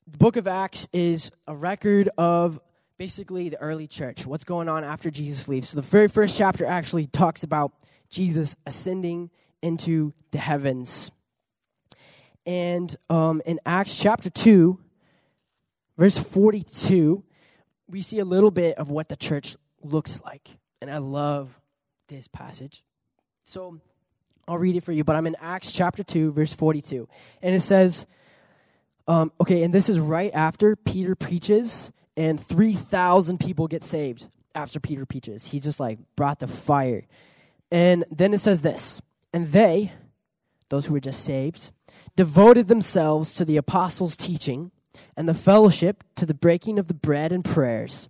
the 0.08 0.18
book 0.18 0.36
of 0.36 0.48
Acts 0.48 0.88
is 0.94 1.32
a 1.48 1.56
record 1.56 2.10
of 2.18 2.60
basically 2.98 3.50
the 3.50 3.60
early 3.60 3.88
church, 3.88 4.26
what's 4.26 4.44
going 4.44 4.70
on 4.70 4.84
after 4.84 5.12
Jesus 5.12 5.48
leaves. 5.48 5.70
So 5.70 5.76
the 5.76 5.82
very 5.82 6.08
first 6.08 6.38
chapter 6.38 6.66
actually 6.66 7.08
talks 7.08 7.44
about 7.44 7.74
Jesus 8.10 8.56
ascending 8.66 9.30
into 9.62 10.14
the 10.32 10.38
heavens. 10.38 11.12
And 12.46 12.96
um, 13.10 13.42
in 13.46 13.60
Acts 13.66 13.98
chapter 13.98 14.30
2, 14.30 14.80
verse 15.98 16.18
42, 16.18 17.24
we 17.88 18.02
see 18.02 18.20
a 18.20 18.26
little 18.26 18.52
bit 18.52 18.78
of 18.78 18.90
what 18.90 19.10
the 19.10 19.16
church 19.16 19.58
looks 19.82 20.22
like. 20.24 20.58
And 20.82 20.92
I 20.92 20.98
love 20.98 21.60
this 22.08 22.28
passage. 22.28 22.84
So 23.44 23.80
I'll 24.48 24.58
read 24.58 24.76
it 24.76 24.84
for 24.84 24.92
you, 24.92 25.04
but 25.04 25.16
I'm 25.16 25.28
in 25.28 25.36
Acts 25.40 25.72
chapter 25.72 26.04
2, 26.04 26.32
verse 26.32 26.54
42. 26.54 27.08
And 27.42 27.56
it 27.56 27.62
says, 27.62 28.06
um, 29.08 29.32
okay, 29.40 29.64
and 29.64 29.74
this 29.74 29.90
is 29.90 30.00
right 30.00 30.32
after 30.34 30.76
Peter 30.76 31.16
preaches, 31.16 31.92
and 32.18 32.40
3,000 32.40 33.40
people 33.40 33.68
get 33.68 33.84
saved 33.84 34.28
after 34.54 34.80
Peter 34.80 35.06
preaches. 35.06 35.48
He 35.48 35.60
just 35.60 35.80
like 35.80 36.00
brought 36.16 36.40
the 36.40 36.48
fire. 36.48 37.04
And 37.72 38.06
then 38.12 38.34
it 38.34 38.40
says 38.40 38.62
this, 38.62 39.02
and 39.34 39.52
they, 39.52 39.92
those 40.70 40.86
who 40.86 40.94
were 40.94 41.00
just 41.00 41.24
saved, 41.24 41.72
devoted 42.16 42.68
themselves 42.68 43.34
to 43.34 43.46
the 43.46 43.58
apostles' 43.58 44.16
teaching 44.16 44.72
and 45.18 45.28
the 45.28 45.34
fellowship, 45.34 46.04
to 46.16 46.26
the 46.26 46.34
breaking 46.34 46.80
of 46.80 46.88
the 46.88 46.94
bread 46.94 47.32
and 47.32 47.44
prayers 47.44 48.10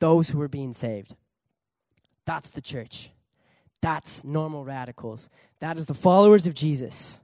those 0.00 0.28
who 0.28 0.40
are 0.40 0.48
being 0.48 0.72
saved. 0.72 1.14
That's 2.26 2.50
the 2.50 2.60
church. 2.60 3.10
That's 3.82 4.24
normal 4.24 4.64
radicals. 4.64 5.28
That 5.60 5.78
is 5.78 5.86
the 5.86 5.94
followers 5.94 6.46
of 6.46 6.54
Jesus. 6.54 7.20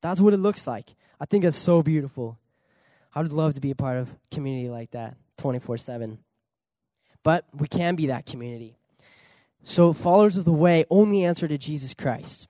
That's 0.00 0.20
what 0.20 0.34
it 0.34 0.38
looks 0.38 0.66
like. 0.66 0.94
I 1.20 1.26
think 1.26 1.44
it's 1.44 1.56
so 1.56 1.82
beautiful. 1.82 2.38
I 3.14 3.22
would 3.22 3.32
love 3.32 3.54
to 3.54 3.60
be 3.60 3.70
a 3.70 3.76
part 3.76 3.98
of 3.98 4.16
community 4.30 4.68
like 4.68 4.90
that 4.92 5.16
24 5.38 5.78
7. 5.78 6.18
But 7.22 7.46
we 7.54 7.68
can 7.68 7.94
be 7.94 8.06
that 8.08 8.26
community. 8.26 8.76
So, 9.62 9.92
followers 9.92 10.36
of 10.36 10.44
the 10.44 10.52
way 10.52 10.84
only 10.90 11.24
answer 11.24 11.48
to 11.48 11.56
Jesus 11.56 11.94
Christ. 11.94 12.48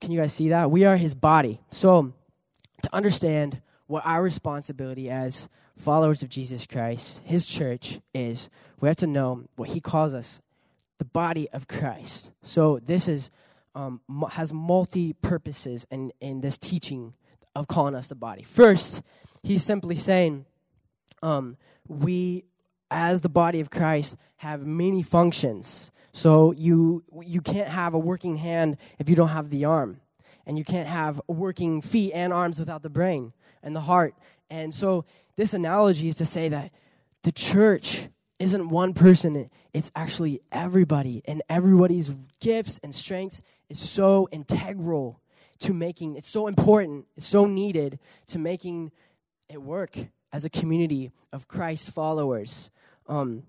Can 0.00 0.12
you 0.12 0.20
guys 0.20 0.32
see 0.32 0.48
that? 0.48 0.70
We 0.70 0.84
are 0.84 0.96
his 0.96 1.14
body. 1.14 1.60
So, 1.70 2.14
to 2.82 2.94
understand 2.94 3.60
what 3.86 4.06
our 4.06 4.22
responsibility 4.22 5.10
as 5.10 5.48
followers 5.76 6.22
of 6.22 6.28
Jesus 6.28 6.66
Christ, 6.66 7.20
his 7.24 7.46
church, 7.46 8.00
is 8.14 8.48
we 8.80 8.88
have 8.88 8.96
to 8.96 9.06
know 9.06 9.44
what 9.56 9.70
he 9.70 9.80
calls 9.80 10.14
us 10.14 10.40
the 10.98 11.04
body 11.04 11.48
of 11.50 11.68
Christ. 11.68 12.32
So 12.42 12.78
this 12.78 13.08
is 13.08 13.30
um, 13.74 14.00
has 14.30 14.52
multi 14.52 15.12
purposes 15.12 15.86
in, 15.90 16.10
in 16.20 16.40
this 16.40 16.56
teaching 16.56 17.12
of 17.54 17.68
calling 17.68 17.94
us 17.94 18.06
the 18.06 18.14
body. 18.14 18.42
First, 18.42 19.02
he's 19.42 19.62
simply 19.62 19.96
saying 19.96 20.46
um, 21.22 21.56
we, 21.86 22.44
as 22.90 23.20
the 23.20 23.28
body 23.28 23.60
of 23.60 23.70
Christ, 23.70 24.16
have 24.36 24.66
many 24.66 25.02
functions. 25.02 25.90
So 26.12 26.52
you 26.52 27.04
you 27.22 27.42
can't 27.42 27.68
have 27.68 27.92
a 27.92 27.98
working 27.98 28.36
hand 28.36 28.78
if 28.98 29.10
you 29.10 29.16
don't 29.16 29.28
have 29.28 29.50
the 29.50 29.66
arm, 29.66 30.00
and 30.46 30.56
you 30.56 30.64
can't 30.64 30.88
have 30.88 31.20
working 31.26 31.82
feet 31.82 32.12
and 32.12 32.32
arms 32.32 32.58
without 32.58 32.82
the 32.82 32.88
brain 32.88 33.34
and 33.62 33.76
the 33.76 33.80
heart. 33.80 34.14
And 34.48 34.74
so 34.74 35.04
this 35.36 35.54
analogy 35.54 36.08
is 36.08 36.16
to 36.16 36.24
say 36.24 36.48
that 36.48 36.72
the 37.22 37.32
church 37.32 38.08
isn't 38.38 38.68
one 38.68 38.94
person, 38.94 39.50
it's 39.72 39.90
actually 39.94 40.40
everybody. 40.52 41.22
And 41.26 41.42
everybody's 41.48 42.14
gifts 42.40 42.78
and 42.82 42.94
strengths 42.94 43.42
is 43.68 43.78
so 43.78 44.28
integral 44.30 45.20
to 45.60 45.72
making, 45.72 46.16
it's 46.16 46.28
so 46.28 46.46
important, 46.46 47.06
it's 47.16 47.26
so 47.26 47.46
needed 47.46 47.98
to 48.26 48.38
making 48.38 48.92
it 49.48 49.62
work 49.62 49.96
as 50.32 50.44
a 50.44 50.50
community 50.50 51.12
of 51.32 51.48
Christ 51.48 51.90
followers. 51.90 52.70
Um, 53.08 53.44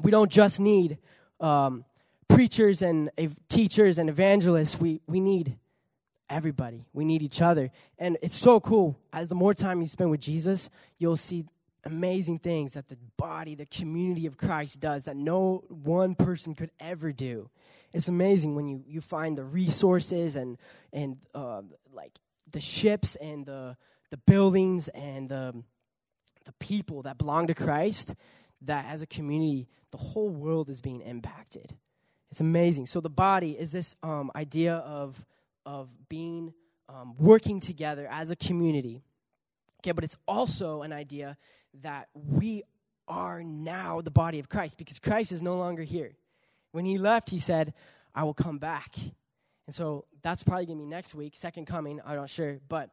we 0.00 0.10
don't 0.10 0.30
just 0.30 0.60
need 0.60 0.98
um, 1.40 1.84
preachers 2.28 2.82
and 2.82 3.10
teachers 3.48 3.98
and 3.98 4.08
evangelists, 4.08 4.78
we, 4.78 5.00
we 5.06 5.20
need 5.20 5.58
everybody. 6.30 6.86
We 6.92 7.04
need 7.04 7.22
each 7.22 7.42
other. 7.42 7.70
And 7.98 8.16
it's 8.22 8.36
so 8.36 8.60
cool. 8.60 8.96
As 9.12 9.28
the 9.28 9.34
more 9.34 9.52
time 9.52 9.80
you 9.80 9.86
spend 9.86 10.10
with 10.10 10.20
Jesus, 10.20 10.70
you'll 10.98 11.16
see 11.16 11.44
amazing 11.84 12.38
things 12.38 12.74
that 12.74 12.88
the 12.88 12.96
body, 13.16 13.54
the 13.54 13.66
community 13.66 14.26
of 14.26 14.36
Christ 14.36 14.80
does 14.80 15.04
that 15.04 15.16
no 15.16 15.64
one 15.68 16.14
person 16.14 16.54
could 16.54 16.70
ever 16.78 17.12
do. 17.12 17.50
It's 17.92 18.08
amazing 18.08 18.54
when 18.54 18.68
you, 18.68 18.84
you 18.86 19.00
find 19.00 19.36
the 19.36 19.44
resources 19.44 20.36
and, 20.36 20.58
and 20.92 21.16
uh, 21.34 21.62
like 21.92 22.12
the 22.52 22.60
ships 22.60 23.16
and 23.16 23.44
the, 23.44 23.76
the 24.10 24.16
buildings 24.18 24.88
and 24.88 25.28
the, 25.28 25.62
the 26.44 26.52
people 26.52 27.02
that 27.02 27.18
belong 27.18 27.48
to 27.48 27.54
Christ, 27.54 28.14
that 28.62 28.86
as 28.86 29.02
a 29.02 29.06
community, 29.06 29.66
the 29.90 29.98
whole 29.98 30.30
world 30.30 30.68
is 30.68 30.80
being 30.80 31.00
impacted. 31.00 31.74
It's 32.30 32.40
amazing. 32.40 32.86
So 32.86 33.00
the 33.00 33.10
body 33.10 33.52
is 33.58 33.72
this 33.72 33.96
um, 34.02 34.30
idea 34.36 34.74
of, 34.74 35.24
of 35.66 35.88
being 36.08 36.52
um, 36.88 37.14
working 37.18 37.60
together 37.60 38.06
as 38.10 38.30
a 38.30 38.36
community. 38.36 39.02
Okay, 39.80 39.92
but 39.92 40.04
it's 40.04 40.16
also 40.28 40.82
an 40.82 40.92
idea 40.92 41.36
that 41.82 42.08
we 42.14 42.62
are 43.08 43.42
now 43.42 44.00
the 44.00 44.10
body 44.10 44.38
of 44.38 44.48
Christ 44.48 44.76
because 44.76 44.98
Christ 44.98 45.32
is 45.32 45.42
no 45.42 45.56
longer 45.56 45.82
here. 45.82 46.12
When 46.72 46.84
he 46.84 46.98
left, 46.98 47.30
he 47.30 47.38
said, 47.38 47.74
I 48.14 48.24
will 48.24 48.34
come 48.34 48.58
back. 48.58 48.96
And 49.66 49.74
so 49.74 50.04
that's 50.22 50.42
probably 50.42 50.66
going 50.66 50.78
to 50.78 50.84
be 50.84 50.88
next 50.88 51.14
week, 51.14 51.34
second 51.36 51.66
coming, 51.66 52.00
I'm 52.04 52.16
not 52.16 52.30
sure. 52.30 52.60
But 52.68 52.90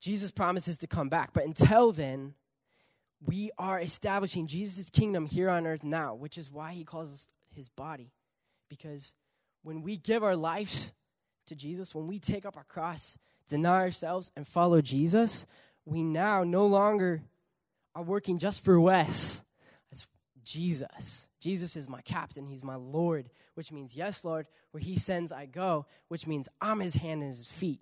Jesus 0.00 0.30
promises 0.30 0.78
to 0.78 0.86
come 0.86 1.08
back. 1.08 1.32
But 1.32 1.44
until 1.44 1.92
then, 1.92 2.34
we 3.24 3.50
are 3.58 3.80
establishing 3.80 4.46
Jesus' 4.46 4.90
kingdom 4.90 5.26
here 5.26 5.48
on 5.48 5.66
earth 5.66 5.84
now, 5.84 6.14
which 6.14 6.36
is 6.38 6.50
why 6.50 6.72
he 6.72 6.84
calls 6.84 7.12
us 7.12 7.28
his 7.54 7.68
body. 7.68 8.12
Because 8.68 9.14
when 9.62 9.82
we 9.82 9.96
give 9.96 10.22
our 10.22 10.36
lives 10.36 10.92
to 11.46 11.54
Jesus, 11.54 11.94
when 11.94 12.06
we 12.06 12.18
take 12.18 12.44
up 12.46 12.56
our 12.56 12.64
cross, 12.64 13.18
deny 13.48 13.80
ourselves, 13.80 14.32
and 14.36 14.46
follow 14.46 14.80
Jesus, 14.80 15.46
we 15.84 16.02
now 16.02 16.44
no 16.44 16.66
longer 16.66 17.22
are 17.94 18.02
working 18.02 18.38
just 18.38 18.64
for 18.64 18.80
Wes. 18.80 19.44
It's 19.92 20.06
Jesus. 20.42 21.28
Jesus 21.40 21.76
is 21.76 21.88
my 21.88 22.00
captain. 22.02 22.46
He's 22.46 22.64
my 22.64 22.76
Lord, 22.76 23.28
which 23.54 23.70
means, 23.70 23.94
yes, 23.94 24.24
Lord, 24.24 24.46
where 24.70 24.80
he 24.80 24.98
sends, 24.98 25.30
I 25.30 25.46
go, 25.46 25.86
which 26.08 26.26
means 26.26 26.48
I'm 26.60 26.80
his 26.80 26.94
hand 26.94 27.22
and 27.22 27.30
his 27.30 27.46
feet. 27.46 27.80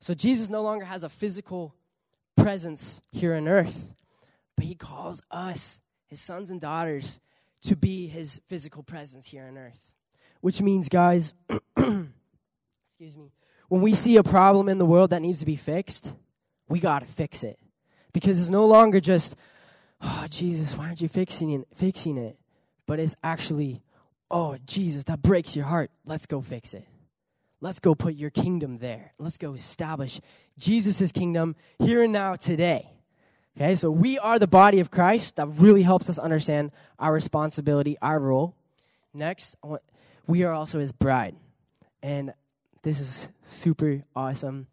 So 0.00 0.12
Jesus 0.14 0.50
no 0.50 0.62
longer 0.62 0.84
has 0.84 1.04
a 1.04 1.08
physical 1.08 1.74
presence 2.36 3.00
here 3.12 3.34
on 3.34 3.48
earth, 3.48 3.94
but 4.56 4.66
he 4.66 4.74
calls 4.74 5.22
us, 5.30 5.80
his 6.06 6.20
sons 6.20 6.50
and 6.50 6.60
daughters, 6.60 7.20
to 7.62 7.76
be 7.76 8.06
his 8.06 8.40
physical 8.46 8.82
presence 8.82 9.26
here 9.26 9.46
on 9.46 9.56
earth. 9.56 9.80
Which 10.40 10.60
means, 10.60 10.88
guys, 10.88 11.32
excuse 12.98 13.14
me, 13.14 13.30
when 13.68 13.82
we 13.82 13.94
see 13.94 14.16
a 14.16 14.22
problem 14.22 14.70
in 14.70 14.78
the 14.78 14.86
world 14.86 15.10
that 15.10 15.20
needs 15.20 15.40
to 15.40 15.44
be 15.44 15.56
fixed, 15.56 16.14
we 16.66 16.80
got 16.80 17.00
to 17.00 17.06
fix 17.06 17.42
it 17.42 17.58
because 18.14 18.40
it's 18.40 18.48
no 18.48 18.66
longer 18.66 19.00
just, 19.00 19.36
oh, 20.00 20.24
Jesus, 20.30 20.74
why 20.78 20.86
aren't 20.86 21.02
you 21.02 21.08
fixing 21.08 21.50
it? 21.50 21.68
Fixing 21.74 22.16
it? 22.16 22.38
But 22.86 22.98
it's 22.98 23.14
actually, 23.22 23.82
oh, 24.30 24.56
Jesus, 24.64 25.04
that 25.04 25.20
breaks 25.20 25.54
your 25.54 25.66
heart. 25.66 25.90
Let's 26.06 26.24
go 26.24 26.40
fix 26.40 26.72
it. 26.72 26.88
Let's 27.60 27.80
go 27.80 27.94
put 27.94 28.14
your 28.14 28.30
kingdom 28.30 28.78
there. 28.78 29.12
Let's 29.18 29.36
go 29.36 29.52
establish 29.52 30.18
Jesus' 30.58 31.12
kingdom 31.12 31.54
here 31.78 32.02
and 32.02 32.14
now 32.14 32.36
today. 32.36 32.90
Okay, 33.58 33.74
so 33.74 33.90
we 33.90 34.18
are 34.18 34.38
the 34.38 34.46
body 34.46 34.80
of 34.80 34.90
Christ. 34.90 35.36
That 35.36 35.48
really 35.48 35.82
helps 35.82 36.08
us 36.08 36.18
understand 36.18 36.72
our 36.98 37.12
responsibility, 37.12 37.98
our 38.00 38.18
role. 38.18 38.54
Next, 39.12 39.54
we 40.26 40.44
are 40.44 40.54
also 40.54 40.78
his 40.78 40.92
bride. 40.92 41.36
And 42.02 42.32
this 42.86 43.00
is 43.00 43.28
super 43.42 44.04
awesome. 44.14 44.68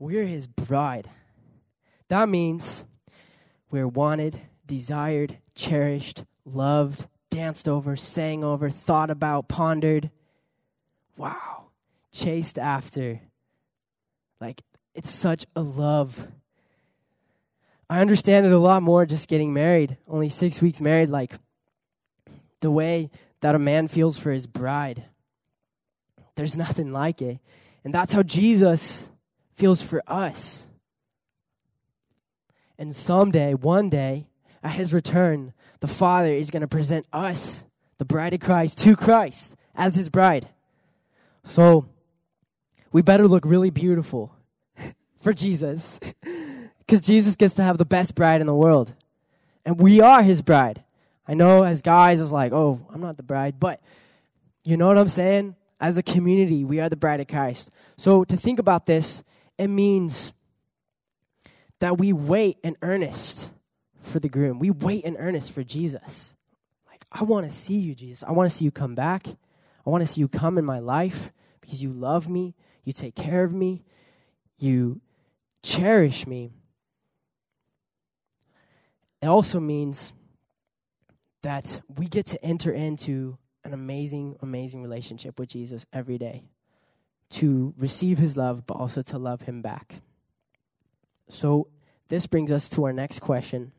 We're 0.00 0.26
his 0.26 0.48
bride. 0.48 1.08
That 2.08 2.28
means 2.28 2.82
we're 3.70 3.86
wanted, 3.86 4.40
desired, 4.66 5.38
cherished, 5.54 6.24
loved, 6.44 7.06
danced 7.30 7.68
over, 7.68 7.94
sang 7.94 8.42
over, 8.42 8.68
thought 8.68 9.08
about, 9.08 9.46
pondered. 9.46 10.10
Wow. 11.16 11.66
Chased 12.10 12.58
after. 12.58 13.20
Like, 14.40 14.62
it's 14.96 15.12
such 15.12 15.46
a 15.54 15.60
love. 15.60 16.26
I 17.88 18.00
understand 18.00 18.46
it 18.46 18.52
a 18.52 18.58
lot 18.58 18.82
more 18.82 19.06
just 19.06 19.28
getting 19.28 19.54
married, 19.54 19.96
only 20.08 20.28
six 20.28 20.60
weeks 20.60 20.80
married, 20.80 21.08
like 21.08 21.34
the 22.62 22.70
way 22.72 23.10
that 23.46 23.54
a 23.54 23.60
man 23.60 23.86
feels 23.86 24.18
for 24.18 24.32
his 24.32 24.44
bride. 24.44 25.04
There's 26.34 26.56
nothing 26.56 26.92
like 26.92 27.22
it. 27.22 27.38
And 27.84 27.94
that's 27.94 28.12
how 28.12 28.24
Jesus 28.24 29.06
feels 29.54 29.80
for 29.80 30.02
us. 30.08 30.66
And 32.76 32.94
someday, 32.96 33.54
one 33.54 33.88
day, 33.88 34.26
at 34.64 34.72
his 34.72 34.92
return, 34.92 35.52
the 35.78 35.86
Father 35.86 36.34
is 36.34 36.50
going 36.50 36.62
to 36.62 36.66
present 36.66 37.06
us, 37.12 37.62
the 37.98 38.04
bride 38.04 38.34
of 38.34 38.40
Christ, 38.40 38.78
to 38.78 38.96
Christ 38.96 39.54
as 39.76 39.94
his 39.94 40.08
bride. 40.08 40.48
So, 41.44 41.86
we 42.90 43.00
better 43.00 43.28
look 43.28 43.44
really 43.44 43.70
beautiful 43.70 44.34
for 45.22 45.32
Jesus. 45.32 46.00
Because 46.80 47.04
Jesus 47.04 47.34
gets 47.34 47.56
to 47.56 47.64
have 47.64 47.78
the 47.78 47.84
best 47.84 48.14
bride 48.14 48.40
in 48.40 48.46
the 48.46 48.54
world. 48.54 48.92
And 49.64 49.80
we 49.80 50.00
are 50.00 50.22
his 50.22 50.40
bride. 50.40 50.84
I 51.28 51.34
know 51.34 51.64
as 51.64 51.82
guys, 51.82 52.20
it's 52.20 52.32
like, 52.32 52.52
oh, 52.52 52.86
I'm 52.92 53.00
not 53.00 53.16
the 53.16 53.22
bride. 53.22 53.58
But 53.58 53.80
you 54.64 54.76
know 54.76 54.86
what 54.86 54.98
I'm 54.98 55.08
saying? 55.08 55.56
As 55.80 55.96
a 55.96 56.02
community, 56.02 56.64
we 56.64 56.80
are 56.80 56.88
the 56.88 56.96
bride 56.96 57.20
of 57.20 57.28
Christ. 57.28 57.70
So 57.96 58.24
to 58.24 58.36
think 58.36 58.58
about 58.58 58.86
this 58.86 59.22
it 59.58 59.68
means 59.68 60.32
that 61.80 61.98
we 61.98 62.12
wait 62.12 62.58
in 62.62 62.76
earnest 62.82 63.48
for 64.02 64.20
the 64.20 64.28
groom. 64.28 64.58
We 64.58 64.70
wait 64.70 65.04
in 65.04 65.16
earnest 65.16 65.52
for 65.52 65.62
Jesus. 65.62 66.34
Like, 66.88 67.04
I 67.10 67.24
want 67.24 67.46
to 67.46 67.52
see 67.52 67.78
you, 67.78 67.94
Jesus. 67.94 68.22
I 68.26 68.32
want 68.32 68.50
to 68.50 68.56
see 68.56 68.64
you 68.64 68.70
come 68.70 68.94
back. 68.94 69.26
I 69.26 69.90
want 69.90 70.06
to 70.06 70.12
see 70.12 70.20
you 70.20 70.28
come 70.28 70.58
in 70.58 70.64
my 70.64 70.78
life 70.78 71.32
because 71.60 71.82
you 71.82 71.92
love 71.92 72.28
me, 72.28 72.54
you 72.84 72.92
take 72.92 73.14
care 73.14 73.44
of 73.44 73.52
me, 73.52 73.84
you 74.58 75.00
cherish 75.62 76.26
me. 76.26 76.52
It 79.22 79.26
also 79.26 79.58
means 79.58 80.12
that 81.42 81.80
we 81.96 82.06
get 82.06 82.26
to 82.26 82.44
enter 82.44 82.72
into 82.72 83.38
an 83.64 83.72
amazing, 83.72 84.36
amazing 84.40 84.82
relationship 84.82 85.38
with 85.38 85.48
Jesus 85.48 85.86
every 85.92 86.18
day 86.18 86.44
to 87.28 87.74
receive 87.78 88.18
his 88.18 88.36
love, 88.36 88.66
but 88.66 88.74
also 88.74 89.02
to 89.02 89.18
love 89.18 89.42
him 89.42 89.62
back. 89.62 89.96
So, 91.28 91.68
this 92.08 92.26
brings 92.26 92.52
us 92.52 92.68
to 92.70 92.84
our 92.84 92.92
next 92.92 93.20
question. 93.20 93.72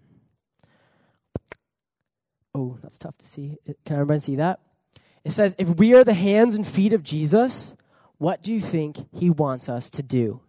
Oh, 2.54 2.78
that's 2.82 3.00
tough 3.00 3.18
to 3.20 3.26
see. 3.26 3.58
Uh, 3.68 3.74
can 3.86 3.98
everyone 3.98 4.20
see 4.20 4.36
that? 4.36 4.60
It 5.24 5.32
says, 5.32 5.56
If 5.58 5.70
we 5.70 5.94
are 5.94 6.04
the 6.04 6.14
hands 6.14 6.56
and 6.56 6.68
feet 6.68 6.92
of 6.92 7.04
Jesus, 7.04 7.74
what 8.18 8.42
do 8.42 8.54
you 8.54 8.60
think 8.60 8.98
he 9.14 9.30
wants 9.30 9.70
us 9.70 9.90
to 9.92 10.04
do? 10.04 10.42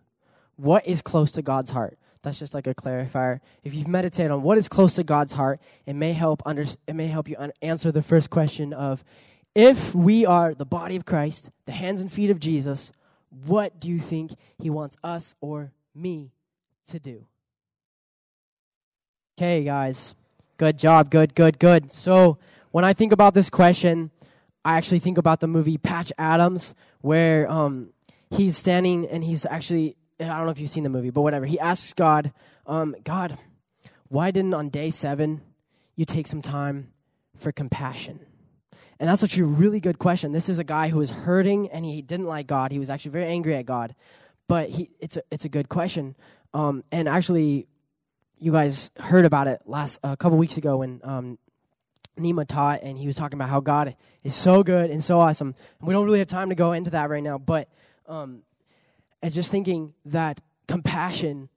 What 0.56 0.86
is 0.86 1.02
close 1.02 1.30
to 1.32 1.42
God's 1.42 1.70
heart? 1.70 1.97
That's 2.22 2.38
just 2.38 2.54
like 2.54 2.66
a 2.66 2.74
clarifier. 2.74 3.40
If 3.62 3.74
you've 3.74 3.88
meditated 3.88 4.30
on 4.30 4.42
what 4.42 4.58
is 4.58 4.68
close 4.68 4.94
to 4.94 5.04
God's 5.04 5.32
heart, 5.32 5.60
it 5.86 5.94
may 5.94 6.12
help 6.12 6.42
under, 6.44 6.66
it 6.86 6.94
may 6.94 7.06
help 7.06 7.28
you 7.28 7.36
un- 7.38 7.52
answer 7.62 7.92
the 7.92 8.02
first 8.02 8.30
question 8.30 8.72
of 8.72 9.04
if 9.54 9.94
we 9.94 10.26
are 10.26 10.54
the 10.54 10.64
body 10.64 10.96
of 10.96 11.04
Christ, 11.04 11.50
the 11.66 11.72
hands 11.72 12.00
and 12.00 12.12
feet 12.12 12.30
of 12.30 12.40
Jesus, 12.40 12.92
what 13.46 13.80
do 13.80 13.88
you 13.88 14.00
think 14.00 14.32
he 14.58 14.70
wants 14.70 14.96
us 15.02 15.34
or 15.40 15.72
me 15.94 16.32
to 16.88 16.98
do? 16.98 17.26
Okay, 19.38 19.64
guys. 19.64 20.14
Good 20.56 20.78
job. 20.78 21.10
Good, 21.10 21.34
good, 21.34 21.58
good. 21.58 21.92
So, 21.92 22.38
when 22.70 22.84
I 22.84 22.92
think 22.92 23.12
about 23.12 23.34
this 23.34 23.48
question, 23.48 24.10
I 24.64 24.76
actually 24.76 24.98
think 24.98 25.18
about 25.18 25.40
the 25.40 25.46
movie 25.46 25.78
Patch 25.78 26.12
Adams, 26.18 26.74
where 27.00 27.50
um, 27.50 27.90
he's 28.30 28.56
standing 28.56 29.06
and 29.06 29.22
he's 29.22 29.46
actually, 29.46 29.96
I 30.20 30.26
don't 30.26 30.44
know 30.44 30.50
if 30.50 30.58
you've 30.58 30.70
seen 30.70 30.84
the 30.84 30.88
movie, 30.88 31.10
but 31.10 31.22
whatever. 31.22 31.46
He 31.46 31.60
asks 31.60 31.92
God, 31.92 32.32
um, 32.66 32.96
God, 33.04 33.38
why 34.08 34.30
didn't 34.30 34.54
on 34.54 34.68
day 34.68 34.90
seven 34.90 35.42
you 35.94 36.04
take 36.04 36.26
some 36.26 36.42
time 36.42 36.92
for 37.36 37.52
compassion? 37.52 38.20
And 38.98 39.08
that's 39.08 39.22
actually 39.22 39.44
a 39.44 39.46
really 39.46 39.80
good 39.80 39.98
question. 39.98 40.32
This 40.32 40.48
is 40.48 40.58
a 40.58 40.64
guy 40.64 40.88
who 40.88 40.98
was 40.98 41.10
hurting 41.10 41.68
and 41.68 41.84
he 41.84 42.02
didn't 42.02 42.26
like 42.26 42.46
God. 42.46 42.72
He 42.72 42.78
was 42.78 42.90
actually 42.90 43.12
very 43.12 43.26
angry 43.26 43.54
at 43.54 43.64
God. 43.64 43.94
But 44.48 44.70
he, 44.70 44.90
it's, 44.98 45.16
a, 45.16 45.22
it's 45.30 45.44
a 45.44 45.48
good 45.48 45.68
question. 45.68 46.16
Um, 46.52 46.82
and 46.90 47.08
actually, 47.08 47.68
you 48.38 48.50
guys 48.50 48.90
heard 48.98 49.24
about 49.24 49.46
it 49.46 49.62
last 49.66 50.00
a 50.02 50.16
couple 50.16 50.38
weeks 50.38 50.56
ago 50.56 50.78
when 50.78 51.00
um, 51.04 51.38
Nima 52.18 52.46
taught, 52.46 52.82
and 52.82 52.98
he 52.98 53.06
was 53.06 53.16
talking 53.16 53.38
about 53.38 53.50
how 53.50 53.60
God 53.60 53.94
is 54.24 54.34
so 54.34 54.62
good 54.62 54.90
and 54.90 55.04
so 55.04 55.20
awesome. 55.20 55.54
And 55.78 55.88
we 55.88 55.92
don't 55.92 56.04
really 56.04 56.18
have 56.18 56.28
time 56.28 56.48
to 56.48 56.54
go 56.54 56.72
into 56.72 56.90
that 56.90 57.10
right 57.10 57.22
now, 57.22 57.38
but 57.38 57.68
um, 58.06 58.42
and 59.22 59.32
just 59.32 59.50
thinking 59.50 59.94
that 60.04 60.40
compassion 60.66 61.48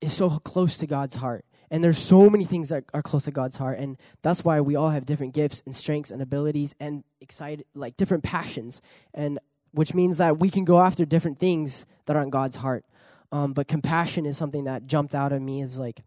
is 0.00 0.12
so 0.12 0.30
close 0.30 0.78
to 0.78 0.86
God's 0.86 1.16
heart. 1.16 1.44
And 1.70 1.84
there's 1.84 1.98
so 1.98 2.28
many 2.28 2.44
things 2.44 2.70
that 2.70 2.84
are 2.92 3.02
close 3.02 3.24
to 3.24 3.30
God's 3.30 3.56
heart. 3.56 3.78
And 3.78 3.96
that's 4.22 4.44
why 4.44 4.60
we 4.60 4.74
all 4.74 4.90
have 4.90 5.06
different 5.06 5.34
gifts 5.34 5.62
and 5.64 5.76
strengths 5.76 6.10
and 6.10 6.20
abilities 6.20 6.74
and 6.80 7.04
excited, 7.20 7.64
like 7.74 7.96
different 7.96 8.24
passions. 8.24 8.82
And 9.14 9.38
which 9.72 9.94
means 9.94 10.16
that 10.16 10.40
we 10.40 10.50
can 10.50 10.64
go 10.64 10.80
after 10.80 11.04
different 11.04 11.38
things 11.38 11.86
that 12.06 12.16
are 12.16 12.22
in 12.22 12.30
God's 12.30 12.56
heart. 12.56 12.84
Um, 13.30 13.52
but 13.52 13.68
compassion 13.68 14.26
is 14.26 14.36
something 14.36 14.64
that 14.64 14.86
jumped 14.86 15.14
out 15.14 15.32
at 15.32 15.40
me 15.40 15.62
as 15.62 15.78
like, 15.78 16.00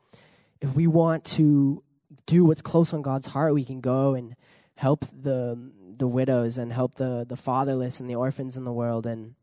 if 0.60 0.73
we 0.76 0.88
want 0.88 1.23
to 1.26 1.82
do 2.26 2.43
what's 2.43 2.62
close 2.62 2.93
on 2.93 3.02
God's 3.02 3.28
heart, 3.28 3.54
we 3.54 3.63
can 3.63 3.80
go 3.80 4.15
and 4.15 4.36
help 4.76 5.06
the 5.13 5.71
the 5.95 6.08
widows 6.08 6.58
and 6.58 6.73
help 6.73 6.95
the 6.95 7.26
the 7.28 7.36
fatherless 7.36 7.99
and 7.99 8.10
the 8.10 8.15
orphans 8.15 8.58
in 8.58 8.63
the 8.63 8.73
world 8.73 9.06
and 9.06 9.36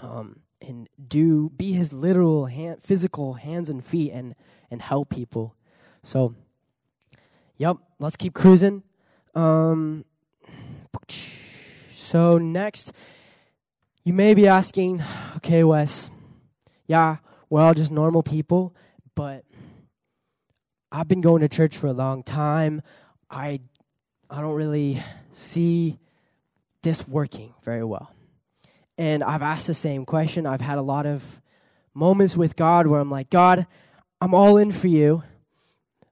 um 0.00 0.38
and 0.62 0.88
do 1.08 1.50
be 1.56 1.72
his 1.72 1.92
literal 1.92 2.46
hand, 2.46 2.82
physical 2.82 3.34
hands 3.34 3.68
and 3.68 3.84
feet 3.84 4.12
and 4.12 4.34
and 4.70 4.80
help 4.82 5.10
people. 5.10 5.54
So, 6.02 6.34
yep, 7.56 7.76
let's 7.98 8.16
keep 8.16 8.34
cruising. 8.34 8.82
Um, 9.34 10.04
so 11.92 12.38
next, 12.38 12.92
you 14.04 14.12
may 14.12 14.34
be 14.34 14.46
asking, 14.46 15.02
okay, 15.36 15.64
Wes, 15.64 16.10
yeah, 16.86 17.16
we're 17.48 17.62
all 17.62 17.74
just 17.74 17.90
normal 17.90 18.22
people, 18.22 18.74
but 19.14 19.44
I've 20.90 21.08
been 21.08 21.22
going 21.22 21.40
to 21.40 21.48
church 21.48 21.76
for 21.76 21.86
a 21.86 21.92
long 21.92 22.22
time. 22.22 22.82
I 23.30 23.60
I 24.28 24.40
don't 24.40 24.54
really 24.54 25.02
see 25.32 25.98
this 26.82 27.06
working 27.06 27.54
very 27.62 27.84
well. 27.84 28.14
And 28.98 29.22
I've 29.24 29.42
asked 29.42 29.66
the 29.66 29.74
same 29.74 30.04
question. 30.04 30.46
I've 30.46 30.60
had 30.60 30.78
a 30.78 30.82
lot 30.82 31.06
of 31.06 31.40
moments 31.94 32.36
with 32.36 32.56
God 32.56 32.86
where 32.86 33.00
I'm 33.00 33.10
like, 33.10 33.30
God, 33.30 33.66
I'm 34.20 34.34
all 34.34 34.56
in 34.56 34.72
for 34.72 34.88
you. 34.88 35.22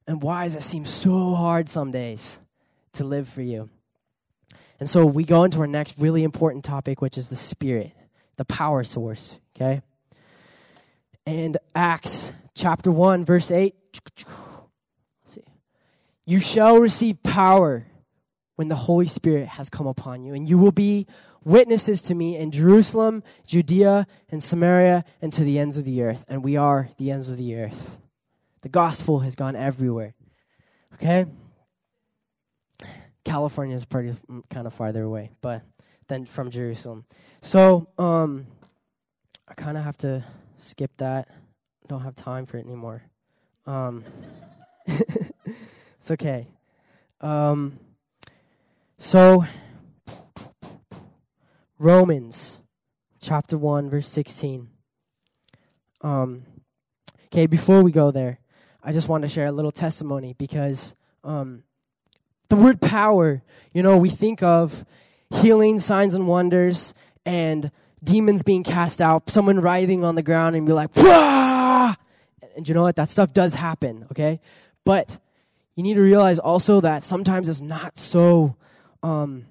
And 0.06 0.22
why 0.22 0.44
does 0.44 0.56
it 0.56 0.62
seem 0.62 0.86
so 0.86 1.34
hard 1.34 1.68
some 1.68 1.92
days 1.92 2.40
to 2.94 3.04
live 3.04 3.28
for 3.28 3.42
you? 3.42 3.70
And 4.80 4.88
so 4.88 5.04
we 5.04 5.24
go 5.24 5.44
into 5.44 5.60
our 5.60 5.66
next 5.66 5.98
really 5.98 6.24
important 6.24 6.64
topic, 6.64 7.00
which 7.02 7.18
is 7.18 7.28
the 7.28 7.36
Spirit, 7.36 7.92
the 8.36 8.46
power 8.46 8.82
source, 8.82 9.38
okay? 9.54 9.82
And 11.26 11.58
Acts 11.74 12.32
chapter 12.54 12.90
1, 12.90 13.24
verse 13.26 13.50
8. 13.50 13.74
See. 15.26 15.44
You 16.24 16.40
shall 16.40 16.78
receive 16.78 17.22
power 17.22 17.86
when 18.56 18.68
the 18.68 18.74
Holy 18.74 19.06
Spirit 19.06 19.48
has 19.48 19.68
come 19.68 19.86
upon 19.86 20.24
you, 20.24 20.34
and 20.34 20.48
you 20.48 20.58
will 20.58 20.72
be 20.72 21.06
witnesses 21.44 22.02
to 22.02 22.14
me 22.14 22.36
in 22.36 22.50
Jerusalem, 22.50 23.22
Judea, 23.46 24.06
and 24.28 24.42
Samaria, 24.42 25.04
and 25.22 25.32
to 25.32 25.44
the 25.44 25.58
ends 25.58 25.76
of 25.76 25.84
the 25.84 26.02
earth. 26.02 26.24
And 26.28 26.44
we 26.44 26.56
are 26.56 26.90
the 26.98 27.10
ends 27.10 27.28
of 27.28 27.36
the 27.36 27.56
earth. 27.56 27.98
The 28.62 28.68
gospel 28.68 29.20
has 29.20 29.34
gone 29.34 29.56
everywhere. 29.56 30.14
Okay? 30.94 31.26
California 33.24 33.76
is 33.76 33.84
pretty 33.84 34.14
mm, 34.30 34.42
kind 34.50 34.66
of 34.66 34.74
farther 34.74 35.02
away, 35.02 35.30
but 35.40 35.62
then 36.08 36.26
from 36.26 36.50
Jerusalem. 36.50 37.04
So, 37.40 37.88
um, 37.98 38.46
I 39.48 39.54
kind 39.54 39.76
of 39.76 39.84
have 39.84 39.96
to 39.98 40.24
skip 40.58 40.90
that. 40.98 41.28
Don't 41.88 42.02
have 42.02 42.14
time 42.14 42.46
for 42.46 42.56
it 42.56 42.66
anymore. 42.66 43.02
Um, 43.66 44.04
it's 44.86 46.10
okay. 46.10 46.48
Um, 47.20 47.78
so, 48.98 49.44
Romans 51.80 52.60
chapter 53.22 53.56
1, 53.56 53.88
verse 53.88 54.06
16. 54.06 54.68
Um, 56.02 56.42
okay, 57.28 57.46
before 57.46 57.82
we 57.82 57.90
go 57.90 58.10
there, 58.10 58.38
I 58.84 58.92
just 58.92 59.08
want 59.08 59.22
to 59.22 59.28
share 59.28 59.46
a 59.46 59.52
little 59.52 59.72
testimony 59.72 60.34
because 60.36 60.94
um, 61.24 61.62
the 62.50 62.56
word 62.56 62.82
power, 62.82 63.42
you 63.72 63.82
know, 63.82 63.96
we 63.96 64.10
think 64.10 64.42
of 64.42 64.84
healing, 65.30 65.78
signs, 65.78 66.12
and 66.12 66.28
wonders, 66.28 66.92
and 67.24 67.70
demons 68.04 68.42
being 68.42 68.62
cast 68.62 69.00
out, 69.00 69.30
someone 69.30 69.58
writhing 69.58 70.04
on 70.04 70.16
the 70.16 70.22
ground 70.22 70.56
and 70.56 70.66
be 70.66 70.74
like, 70.74 70.94
Wah! 70.96 71.94
and 72.56 72.68
you 72.68 72.74
know 72.74 72.82
what? 72.82 72.96
That 72.96 73.08
stuff 73.08 73.32
does 73.32 73.54
happen, 73.54 74.06
okay? 74.10 74.38
But 74.84 75.16
you 75.76 75.82
need 75.82 75.94
to 75.94 76.02
realize 76.02 76.38
also 76.38 76.82
that 76.82 77.04
sometimes 77.04 77.48
it's 77.48 77.62
not 77.62 77.96
so 77.96 78.56
um, 79.02 79.46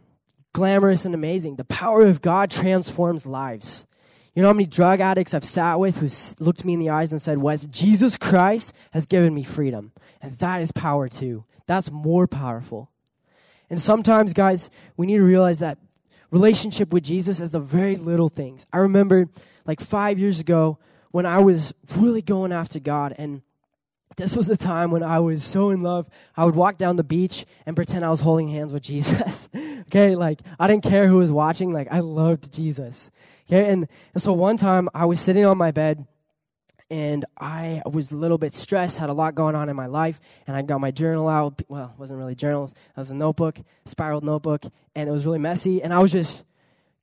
glamorous 0.53 1.05
and 1.05 1.15
amazing. 1.15 1.55
The 1.55 1.65
power 1.65 2.05
of 2.05 2.21
God 2.21 2.51
transforms 2.51 3.25
lives. 3.25 3.85
You 4.33 4.41
know 4.41 4.49
how 4.49 4.53
many 4.53 4.67
drug 4.67 5.01
addicts 5.01 5.33
I've 5.33 5.43
sat 5.43 5.79
with 5.79 5.97
who 5.97 6.09
looked 6.43 6.63
me 6.63 6.73
in 6.73 6.79
the 6.79 6.89
eyes 6.89 7.11
and 7.11 7.21
said, 7.21 7.39
Wes, 7.39 7.65
Jesus 7.65 8.17
Christ 8.17 8.73
has 8.91 9.05
given 9.05 9.33
me 9.33 9.43
freedom. 9.43 9.91
And 10.21 10.37
that 10.37 10.61
is 10.61 10.71
power 10.71 11.09
too. 11.09 11.45
That's 11.67 11.91
more 11.91 12.27
powerful. 12.27 12.89
And 13.69 13.79
sometimes, 13.79 14.33
guys, 14.33 14.69
we 14.97 15.07
need 15.07 15.17
to 15.17 15.23
realize 15.23 15.59
that 15.59 15.77
relationship 16.31 16.93
with 16.93 17.03
Jesus 17.03 17.39
is 17.39 17.51
the 17.51 17.59
very 17.59 17.95
little 17.95 18.29
things. 18.29 18.65
I 18.71 18.77
remember 18.77 19.27
like 19.65 19.81
five 19.81 20.19
years 20.19 20.39
ago 20.39 20.79
when 21.11 21.25
I 21.25 21.39
was 21.39 21.73
really 21.95 22.21
going 22.21 22.51
after 22.51 22.79
God, 22.79 23.15
and 23.17 23.41
this 24.17 24.35
was 24.35 24.47
the 24.47 24.57
time 24.57 24.91
when 24.91 25.03
I 25.03 25.19
was 25.19 25.43
so 25.43 25.69
in 25.69 25.81
love. 25.81 26.07
I 26.35 26.45
would 26.45 26.55
walk 26.55 26.77
down 26.77 26.95
the 26.95 27.03
beach 27.03 27.45
and 27.65 27.75
pretend 27.75 28.03
I 28.03 28.09
was 28.09 28.19
holding 28.19 28.47
hands 28.47 28.73
with 28.73 28.83
Jesus. 28.89 29.49
okay, 29.55 30.15
like 30.15 30.41
I 30.59 30.67
didn't 30.67 30.83
care 30.83 31.07
who 31.07 31.17
was 31.17 31.31
watching, 31.31 31.71
like 31.71 31.87
I 31.91 31.99
loved 31.99 32.53
Jesus. 32.53 33.11
Okay, 33.47 33.71
and, 33.71 33.87
and 34.13 34.21
so 34.21 34.33
one 34.33 34.57
time 34.57 34.89
I 34.93 35.05
was 35.05 35.19
sitting 35.19 35.45
on 35.45 35.57
my 35.57 35.71
bed 35.71 36.05
and 36.91 37.25
I 37.37 37.81
was 37.85 38.11
a 38.11 38.15
little 38.15 38.37
bit 38.37 38.55
stressed, 38.55 38.97
had 38.97 39.09
a 39.09 39.13
lot 39.13 39.35
going 39.35 39.55
on 39.55 39.69
in 39.69 39.75
my 39.75 39.85
life, 39.85 40.19
and 40.47 40.57
I 40.57 40.63
got 40.63 40.81
my 40.81 40.91
journal 40.91 41.27
out. 41.27 41.61
Well, 41.67 41.91
it 41.93 41.99
wasn't 41.99 42.17
really 42.19 42.35
journals, 42.35 42.71
it 42.71 42.97
was 42.97 43.11
a 43.11 43.15
notebook, 43.15 43.59
spiraled 43.85 44.23
notebook, 44.23 44.65
and 44.95 45.07
it 45.07 45.11
was 45.11 45.25
really 45.25 45.39
messy. 45.39 45.83
And 45.83 45.93
I 45.93 45.99
was 45.99 46.11
just, 46.11 46.43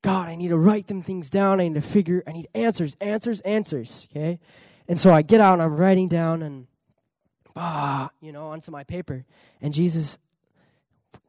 God, 0.01 0.27
I 0.27 0.35
need 0.35 0.49
to 0.49 0.57
write 0.57 0.87
them 0.87 1.01
things 1.01 1.29
down. 1.29 1.59
I 1.59 1.67
need 1.67 1.75
to 1.75 1.81
figure, 1.81 2.21
I 2.27 2.33
need 2.33 2.47
answers, 2.53 2.95
answers, 2.99 3.39
answers, 3.41 4.07
okay? 4.11 4.39
And 4.87 4.99
so 4.99 5.13
I 5.13 5.21
get 5.21 5.41
out 5.41 5.53
and 5.53 5.61
I'm 5.61 5.75
writing 5.75 6.07
down 6.07 6.43
and, 6.43 6.67
ah, 7.57 8.09
you 8.21 8.31
know, 8.31 8.47
onto 8.47 8.71
my 8.71 8.83
paper. 8.83 9.25
And 9.61 9.73
Jesus, 9.73 10.17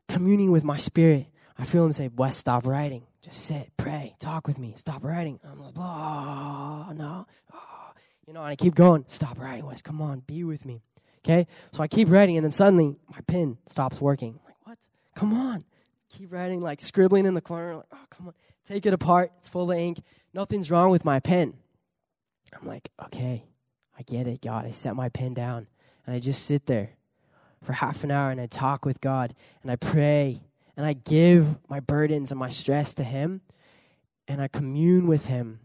communing 0.08 0.50
with 0.50 0.64
my 0.64 0.76
spirit, 0.76 1.26
I 1.58 1.64
feel 1.64 1.84
him 1.84 1.92
say, 1.92 2.08
Wes, 2.14 2.36
stop 2.36 2.66
writing. 2.66 3.04
Just 3.22 3.40
sit, 3.44 3.70
pray, 3.76 4.14
talk 4.20 4.46
with 4.46 4.58
me. 4.58 4.74
Stop 4.76 5.04
writing. 5.04 5.40
I'm 5.44 5.60
like, 5.60 5.74
blah, 5.74 6.92
no. 6.92 7.26
You 8.26 8.34
know, 8.34 8.40
and 8.42 8.50
I 8.50 8.56
keep 8.56 8.74
going. 8.74 9.04
Stop 9.08 9.38
writing, 9.38 9.66
Wes. 9.66 9.82
Come 9.82 10.00
on, 10.02 10.20
be 10.20 10.44
with 10.44 10.64
me. 10.64 10.82
Okay? 11.24 11.46
So 11.72 11.82
I 11.82 11.88
keep 11.88 12.10
writing, 12.10 12.36
and 12.36 12.44
then 12.44 12.50
suddenly 12.52 12.96
my 13.10 13.20
pen 13.26 13.58
stops 13.66 14.00
working. 14.00 14.38
I'm 14.38 14.44
like, 14.44 14.56
what? 14.64 14.78
Come 15.14 15.32
on. 15.32 15.64
Keep 16.10 16.32
writing, 16.32 16.60
like 16.60 16.80
scribbling 16.80 17.26
in 17.26 17.34
the 17.34 17.40
corner. 17.40 17.76
Like, 17.76 17.86
oh, 17.92 18.04
come 18.10 18.28
on. 18.28 18.34
Take 18.66 18.86
it 18.86 18.92
apart. 18.92 19.32
It's 19.38 19.48
full 19.48 19.70
of 19.70 19.76
ink. 19.76 20.00
Nothing's 20.32 20.70
wrong 20.70 20.90
with 20.90 21.04
my 21.04 21.20
pen. 21.20 21.54
I'm 22.58 22.66
like, 22.66 22.90
okay, 23.06 23.44
I 23.98 24.02
get 24.02 24.26
it, 24.26 24.40
God. 24.42 24.64
I 24.64 24.70
set 24.70 24.94
my 24.94 25.08
pen 25.08 25.34
down, 25.34 25.66
and 26.08 26.16
I 26.16 26.20
just 26.20 26.46
sit 26.46 26.64
there 26.64 26.92
for 27.62 27.74
half 27.74 28.02
an 28.02 28.10
hour, 28.10 28.30
and 28.30 28.40
I 28.40 28.46
talk 28.46 28.86
with 28.86 28.98
God, 29.02 29.34
and 29.62 29.70
I 29.70 29.76
pray, 29.76 30.40
and 30.74 30.86
I 30.86 30.94
give 30.94 31.58
my 31.68 31.80
burdens 31.80 32.30
and 32.30 32.40
my 32.40 32.48
stress 32.48 32.94
to 32.94 33.04
Him, 33.04 33.42
and 34.26 34.40
I 34.40 34.48
commune 34.48 35.06
with 35.06 35.26
Him 35.26 35.60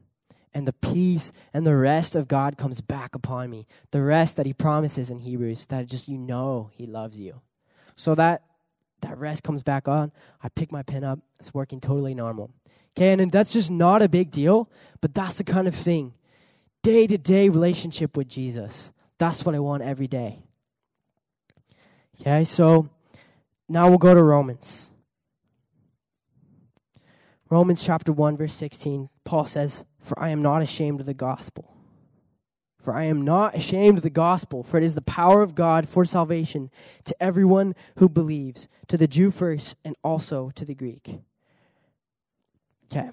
and 0.53 0.67
the 0.67 0.73
peace 0.73 1.31
and 1.53 1.65
the 1.65 1.75
rest 1.75 2.15
of 2.15 2.27
God 2.27 2.57
comes 2.57 2.81
back 2.81 3.15
upon 3.15 3.49
me. 3.49 3.65
The 3.91 4.01
rest 4.01 4.35
that 4.35 4.45
he 4.45 4.53
promises 4.53 5.09
in 5.09 5.19
Hebrews 5.19 5.65
that 5.67 5.87
just 5.87 6.07
you 6.07 6.17
know 6.17 6.69
he 6.73 6.85
loves 6.85 7.19
you. 7.19 7.41
So 7.95 8.13
that 8.15 8.43
that 9.01 9.17
rest 9.17 9.43
comes 9.43 9.63
back 9.63 9.87
on. 9.87 10.11
I 10.41 10.49
pick 10.49 10.71
my 10.71 10.83
pen 10.83 11.03
up. 11.03 11.19
It's 11.39 11.53
working 11.53 11.79
totally 11.81 12.13
normal. 12.13 12.51
Okay, 12.95 13.11
and 13.11 13.31
that's 13.31 13.53
just 13.53 13.71
not 13.71 14.01
a 14.01 14.07
big 14.09 14.29
deal, 14.29 14.69
but 15.01 15.13
that's 15.13 15.37
the 15.37 15.43
kind 15.43 15.67
of 15.67 15.75
thing. 15.75 16.13
Day 16.83 17.07
to 17.07 17.17
day 17.17 17.49
relationship 17.49 18.15
with 18.15 18.27
Jesus. 18.27 18.91
That's 19.23 19.45
what 19.45 19.55
I 19.55 19.59
want 19.59 19.83
every 19.83 20.07
day. 20.07 20.39
Okay, 22.19 22.43
so 22.43 22.89
now 23.69 23.87
we'll 23.87 23.97
go 23.97 24.13
to 24.13 24.21
Romans. 24.21 24.91
Romans 27.49 27.81
chapter 27.81 28.11
1, 28.11 28.35
verse 28.35 28.53
16, 28.53 29.07
Paul 29.23 29.45
says, 29.45 29.85
For 30.01 30.19
I 30.19 30.27
am 30.27 30.41
not 30.41 30.61
ashamed 30.61 30.99
of 30.99 31.05
the 31.05 31.13
gospel. 31.13 31.73
For 32.81 32.93
I 32.93 33.05
am 33.05 33.21
not 33.21 33.55
ashamed 33.55 33.99
of 33.99 34.03
the 34.03 34.09
gospel, 34.09 34.61
for 34.61 34.77
it 34.77 34.83
is 34.83 34.93
the 34.93 35.01
power 35.01 35.41
of 35.41 35.55
God 35.55 35.87
for 35.87 36.03
salvation 36.03 36.69
to 37.05 37.15
everyone 37.23 37.75
who 37.99 38.09
believes, 38.09 38.67
to 38.89 38.97
the 38.97 39.07
Jew 39.07 39.31
first, 39.31 39.77
and 39.85 39.95
also 40.03 40.51
to 40.55 40.65
the 40.65 40.75
Greek. 40.75 41.21
Okay. 42.91 43.09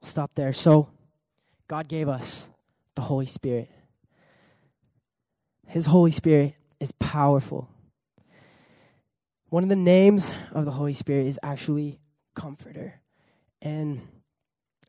Stop 0.00 0.30
there. 0.34 0.54
So, 0.54 0.88
God 1.68 1.86
gave 1.86 2.08
us 2.08 2.48
the 2.94 3.02
Holy 3.02 3.26
Spirit. 3.26 3.68
His 5.74 5.86
Holy 5.86 6.12
Spirit 6.12 6.54
is 6.78 6.92
powerful. 7.00 7.68
One 9.48 9.64
of 9.64 9.68
the 9.68 9.74
names 9.74 10.32
of 10.52 10.66
the 10.66 10.70
Holy 10.70 10.94
Spirit 10.94 11.26
is 11.26 11.36
actually 11.42 11.98
comforter. 12.36 13.00
And 13.60 14.00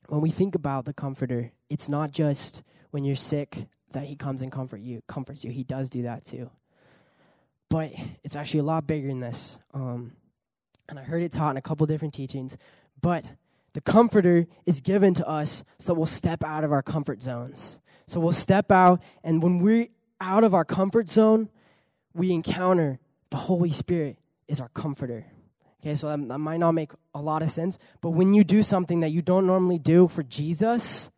when 0.10 0.22
we 0.22 0.30
think 0.30 0.54
about 0.54 0.86
the 0.86 0.94
comforter, 0.94 1.52
it's 1.72 1.90
not 1.90 2.12
just 2.12 2.62
when 2.92 3.04
you're 3.04 3.16
sick 3.16 3.66
that 3.94 4.04
he 4.04 4.16
comes 4.16 4.44
and 4.44 4.52
comfort 4.52 4.80
you, 4.80 5.02
comforts 5.08 5.44
you. 5.44 5.50
He 5.50 5.64
does 5.64 5.90
do 5.90 6.04
that 6.04 6.24
too. 6.24 6.52
But 7.68 7.92
it's 8.24 8.36
actually 8.36 8.60
a 8.60 8.66
lot 8.66 8.86
bigger 8.86 9.08
than 9.08 9.22
this. 9.22 9.58
Um, 9.74 10.12
and 10.88 11.00
I 11.00 11.02
heard 11.02 11.24
it 11.24 11.32
taught 11.32 11.50
in 11.50 11.58
a 11.58 11.64
couple 11.64 11.88
different 11.88 12.14
teachings. 12.14 12.58
But 13.02 13.32
the 13.74 13.82
Comforter 13.82 14.46
is 14.68 14.82
given 14.82 15.16
to 15.16 15.28
us 15.28 15.64
so 15.80 15.94
that 15.94 15.96
we'll 15.96 16.06
step 16.06 16.44
out 16.44 16.64
of 16.64 16.72
our 16.72 16.84
comfort 16.84 17.24
zones. 17.24 17.82
So 18.06 18.20
we'll 18.20 18.34
step 18.34 18.72
out, 18.72 19.02
and 19.24 19.42
when 19.42 19.58
we're 19.58 19.88
out 20.20 20.44
of 20.44 20.54
our 20.54 20.66
comfort 20.66 21.10
zone, 21.10 21.50
we 22.14 22.32
encounter 22.32 23.00
the 23.30 23.38
Holy 23.38 23.72
Spirit 23.72 24.18
is 24.48 24.62
our 24.62 24.70
comforter. 24.70 25.26
Okay, 25.82 25.96
so 25.96 26.08
that, 26.08 26.28
that 26.28 26.40
might 26.40 26.58
not 26.58 26.72
make 26.72 26.92
a 27.14 27.22
lot 27.22 27.42
of 27.42 27.52
sense, 27.52 27.78
but 28.02 28.12
when 28.12 28.34
you 28.34 28.44
do 28.44 28.64
something 28.64 29.02
that 29.02 29.10
you 29.10 29.22
don't 29.22 29.46
normally 29.46 29.78
do 29.78 30.08
for 30.08 30.24
Jesus, 30.24 31.12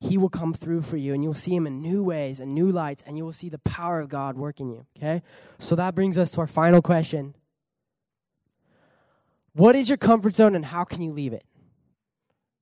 he 0.00 0.16
will 0.16 0.28
come 0.28 0.54
through 0.54 0.82
for 0.82 0.96
you 0.96 1.12
and 1.12 1.22
you'll 1.22 1.34
see 1.34 1.54
him 1.54 1.66
in 1.66 1.82
new 1.82 2.02
ways 2.02 2.40
and 2.40 2.54
new 2.54 2.70
lights 2.70 3.02
and 3.06 3.18
you 3.18 3.24
will 3.24 3.32
see 3.32 3.48
the 3.48 3.58
power 3.58 4.00
of 4.00 4.08
God 4.08 4.36
working 4.36 4.70
you. 4.70 4.86
Okay? 4.96 5.22
So 5.58 5.74
that 5.76 5.94
brings 5.94 6.16
us 6.18 6.30
to 6.32 6.40
our 6.40 6.46
final 6.46 6.80
question. 6.80 7.34
What 9.52 9.74
is 9.74 9.88
your 9.88 9.98
comfort 9.98 10.34
zone 10.34 10.54
and 10.54 10.64
how 10.64 10.84
can 10.84 11.02
you 11.02 11.12
leave 11.12 11.32
it? 11.32 11.44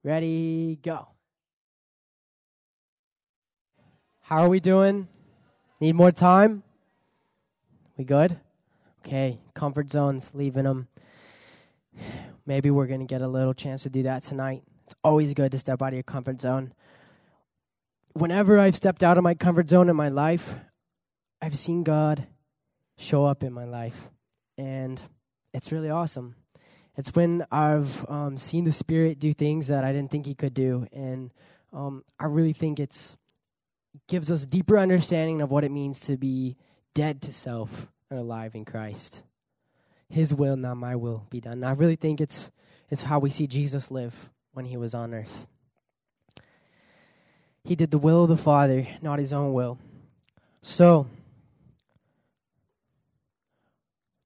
Ready, 0.05 0.79
go. 0.83 1.09
How 4.21 4.43
are 4.43 4.49
we 4.49 4.61
doing? 4.61 5.09
Need 5.85 5.97
more 5.97 6.13
time? 6.13 6.63
We 7.99 8.05
good? 8.05 8.41
Okay, 9.05 9.39
comfort 9.53 9.91
zones, 9.91 10.31
leaving 10.33 10.65
them. 10.65 10.89
Maybe 12.47 12.71
we're 12.71 12.87
going 12.87 13.01
to 13.01 13.07
get 13.07 13.21
a 13.21 13.29
little 13.29 13.53
chance 13.53 13.83
to 13.83 13.91
do 13.91 14.03
that 14.05 14.23
tonight. 14.23 14.63
It's 14.87 14.95
always 15.05 15.35
good 15.35 15.53
to 15.53 15.59
step 15.59 15.83
out 15.83 15.89
of 15.89 15.93
your 15.93 16.03
comfort 16.03 16.41
zone 16.41 16.73
whenever 18.15 18.59
I've 18.59 18.77
stepped 18.77 19.03
out 19.03 19.19
of 19.19 19.25
my 19.25 19.35
comfort 19.35 19.69
zone 19.69 19.91
in 19.91 19.97
my 19.97 20.09
life, 20.09 20.59
I've 21.43 21.59
seen 21.59 21.83
God 21.83 22.27
show 22.97 23.27
up 23.27 23.43
in 23.43 23.53
my 23.53 23.65
life. 23.65 24.09
And 24.57 25.01
it's 25.53 25.71
really 25.71 25.91
awesome. 25.91 26.37
It's 26.97 27.15
when 27.15 27.45
I've 27.51 28.09
um, 28.09 28.39
seen 28.39 28.65
the 28.65 28.73
Spirit 28.73 29.19
do 29.19 29.35
things 29.35 29.67
that 29.67 29.85
I 29.85 29.93
didn't 29.93 30.11
think 30.11 30.25
He 30.27 30.35
could 30.35 30.55
do. 30.55 30.87
And 30.93 31.33
um, 31.73 32.05
I 32.19 32.27
really 32.27 32.53
think 32.53 32.81
it's 32.81 33.17
gives 34.09 34.31
us 34.31 34.45
a 34.45 34.47
deeper 34.47 34.79
understanding 34.79 35.41
of 35.41 35.51
what 35.51 35.65
it 35.65 35.71
means 35.71 36.01
to 36.01 36.17
be 36.17 36.57
dead 36.95 37.23
to 37.23 37.33
self 37.33 37.89
and 38.11 38.19
alive 38.19 38.55
in 38.55 38.65
Christ. 38.65 39.23
His 40.09 40.33
will, 40.33 40.57
not 40.57 40.77
my 40.77 40.97
will, 40.97 41.27
be 41.31 41.41
done. 41.41 41.55
And 41.55 41.65
I 41.65 41.73
really 41.73 41.97
think 41.97 42.21
it's 42.21 42.51
it's 42.91 43.03
how 43.03 43.19
we 43.19 43.31
see 43.31 43.47
Jesus 43.47 43.91
live 43.91 44.31
when 44.53 44.67
he 44.67 44.77
was 44.77 44.95
on 44.95 45.15
earth. 45.15 45.47
He 47.65 47.75
did 47.75 47.91
the 47.91 47.99
will 47.99 48.25
of 48.25 48.29
the 48.29 48.37
Father, 48.37 48.87
not 49.01 49.19
his 49.19 49.33
own 49.33 49.53
will. 49.55 49.79
So, 50.61 51.07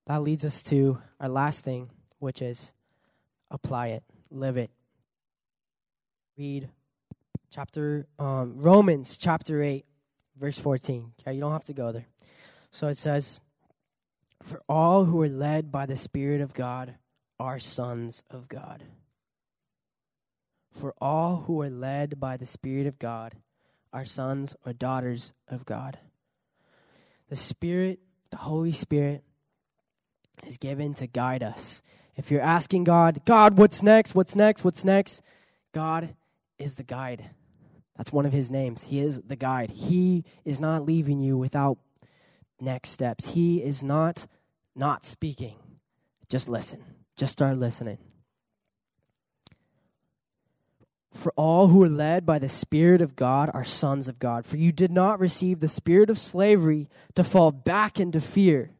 that 0.06 0.22
leads 0.22 0.44
us 0.44 0.62
to 0.64 0.98
our 1.20 1.28
last 1.28 1.64
thing, 1.64 1.90
which 2.18 2.42
is 2.42 2.72
apply 3.50 3.88
it, 3.88 4.02
live 4.30 4.56
it. 4.56 4.70
Read 6.36 6.68
chapter 7.50 8.06
um, 8.18 8.54
Romans 8.56 9.16
chapter 9.16 9.62
8, 9.62 9.84
verse 10.36 10.58
14. 10.58 11.12
Okay, 11.20 11.34
you 11.34 11.40
don't 11.40 11.52
have 11.52 11.64
to 11.64 11.72
go 11.72 11.92
there. 11.92 12.06
So 12.70 12.88
it 12.88 12.96
says, 12.96 13.40
For 14.42 14.60
all 14.68 15.04
who 15.04 15.22
are 15.22 15.28
led 15.28 15.72
by 15.72 15.86
the 15.86 15.96
Spirit 15.96 16.40
of 16.40 16.54
God 16.54 16.94
are 17.38 17.58
sons 17.58 18.22
of 18.30 18.48
God. 18.48 18.84
For 20.70 20.94
all 21.00 21.44
who 21.46 21.60
are 21.62 21.70
led 21.70 22.20
by 22.20 22.36
the 22.36 22.46
Spirit 22.46 22.86
of 22.86 22.98
God 22.98 23.34
are 23.92 24.04
sons 24.04 24.54
or 24.64 24.72
daughters 24.72 25.32
of 25.48 25.64
God. 25.64 25.98
The 27.28 27.36
Spirit, 27.36 28.00
the 28.30 28.36
Holy 28.36 28.72
Spirit, 28.72 29.24
is 30.46 30.56
given 30.56 30.94
to 30.94 31.06
guide 31.06 31.42
us. 31.42 31.82
If 32.16 32.30
you're 32.30 32.40
asking 32.40 32.84
God, 32.84 33.20
God, 33.24 33.58
what's 33.58 33.82
next? 33.82 34.14
What's 34.14 34.36
next? 34.36 34.64
What's 34.64 34.84
next? 34.84 35.22
God 35.72 36.14
is 36.58 36.74
the 36.74 36.82
guide. 36.82 37.30
That's 37.98 38.12
one 38.12 38.24
of 38.24 38.32
his 38.32 38.50
names. 38.50 38.84
He 38.84 39.00
is 39.00 39.20
the 39.26 39.36
guide. 39.36 39.70
He 39.70 40.24
is 40.44 40.60
not 40.60 40.86
leaving 40.86 41.18
you 41.18 41.36
without 41.36 41.78
next 42.60 42.90
steps. 42.90 43.30
He 43.30 43.62
is 43.62 43.82
not 43.82 44.26
not 44.74 45.04
speaking. 45.04 45.56
Just 46.28 46.48
listen. 46.48 46.82
Just 47.16 47.32
start 47.32 47.58
listening. 47.58 47.98
For 51.12 51.32
all 51.34 51.66
who 51.66 51.82
are 51.82 51.88
led 51.88 52.24
by 52.24 52.38
the 52.38 52.48
Spirit 52.48 53.00
of 53.00 53.16
God 53.16 53.50
are 53.52 53.64
sons 53.64 54.06
of 54.06 54.20
God. 54.20 54.46
For 54.46 54.56
you 54.56 54.70
did 54.70 54.92
not 54.92 55.18
receive 55.18 55.58
the 55.58 55.66
spirit 55.66 56.10
of 56.10 56.18
slavery 56.18 56.88
to 57.16 57.24
fall 57.24 57.50
back 57.50 57.98
into 57.98 58.20
fear, 58.20 58.70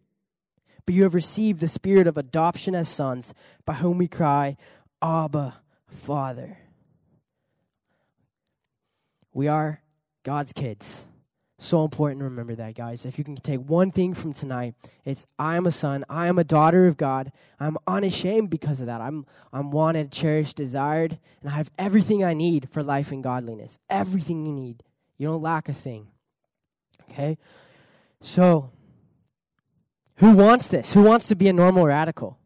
but 0.87 0.95
you 0.95 1.03
have 1.03 1.15
received 1.15 1.59
the 1.59 1.67
spirit 1.67 2.07
of 2.07 2.17
adoption 2.17 2.77
as 2.77 2.89
sons, 2.89 3.35
by 3.65 3.75
whom 3.75 3.99
we 3.99 4.07
cry, 4.07 4.57
Abba, 5.03 5.57
Father. 5.89 6.59
We 9.39 9.47
are 9.47 9.81
God's 10.25 10.53
kids. 10.53 11.05
So 11.61 11.85
important 11.85 12.19
to 12.19 12.25
remember 12.25 12.57
that, 12.57 12.75
guys. 12.75 13.05
If 13.05 13.19
you 13.19 13.25
can 13.25 13.37
take 13.37 13.61
one 13.61 13.93
thing 13.93 14.13
from 14.13 14.33
tonight, 14.33 14.75
it's 15.05 15.29
I 15.39 15.55
am 15.55 15.65
a 15.65 15.71
son, 15.71 16.05
I 16.09 16.27
am 16.27 16.41
a 16.41 16.45
daughter 16.45 16.89
of 16.89 16.97
God. 16.97 17.31
I'm 17.61 17.77
unashamed 17.87 18.51
because 18.51 18.81
of 18.81 18.87
that. 18.87 19.01
I'm 19.01 19.27
I'm 19.53 19.71
wanted, 19.71 20.11
cherished, 20.11 20.57
desired, 20.57 21.21
and 21.41 21.51
I 21.51 21.55
have 21.55 21.71
everything 21.79 22.25
I 22.25 22.35
need 22.35 22.69
for 22.69 22.83
life 22.83 23.13
and 23.13 23.23
godliness. 23.23 23.79
Everything 23.89 24.45
you 24.45 24.53
need. 24.53 24.83
You 25.19 25.29
don't 25.29 25.41
lack 25.41 25.69
a 25.69 25.73
thing. 25.73 26.09
Okay? 27.09 27.39
So, 28.21 28.73
who 30.17 30.33
wants 30.33 30.67
this? 30.67 30.95
Who 30.95 31.05
wants 31.05 31.29
to 31.29 31.37
be 31.37 31.47
a 31.47 31.53
normal 31.53 31.87
radical? 31.87 32.41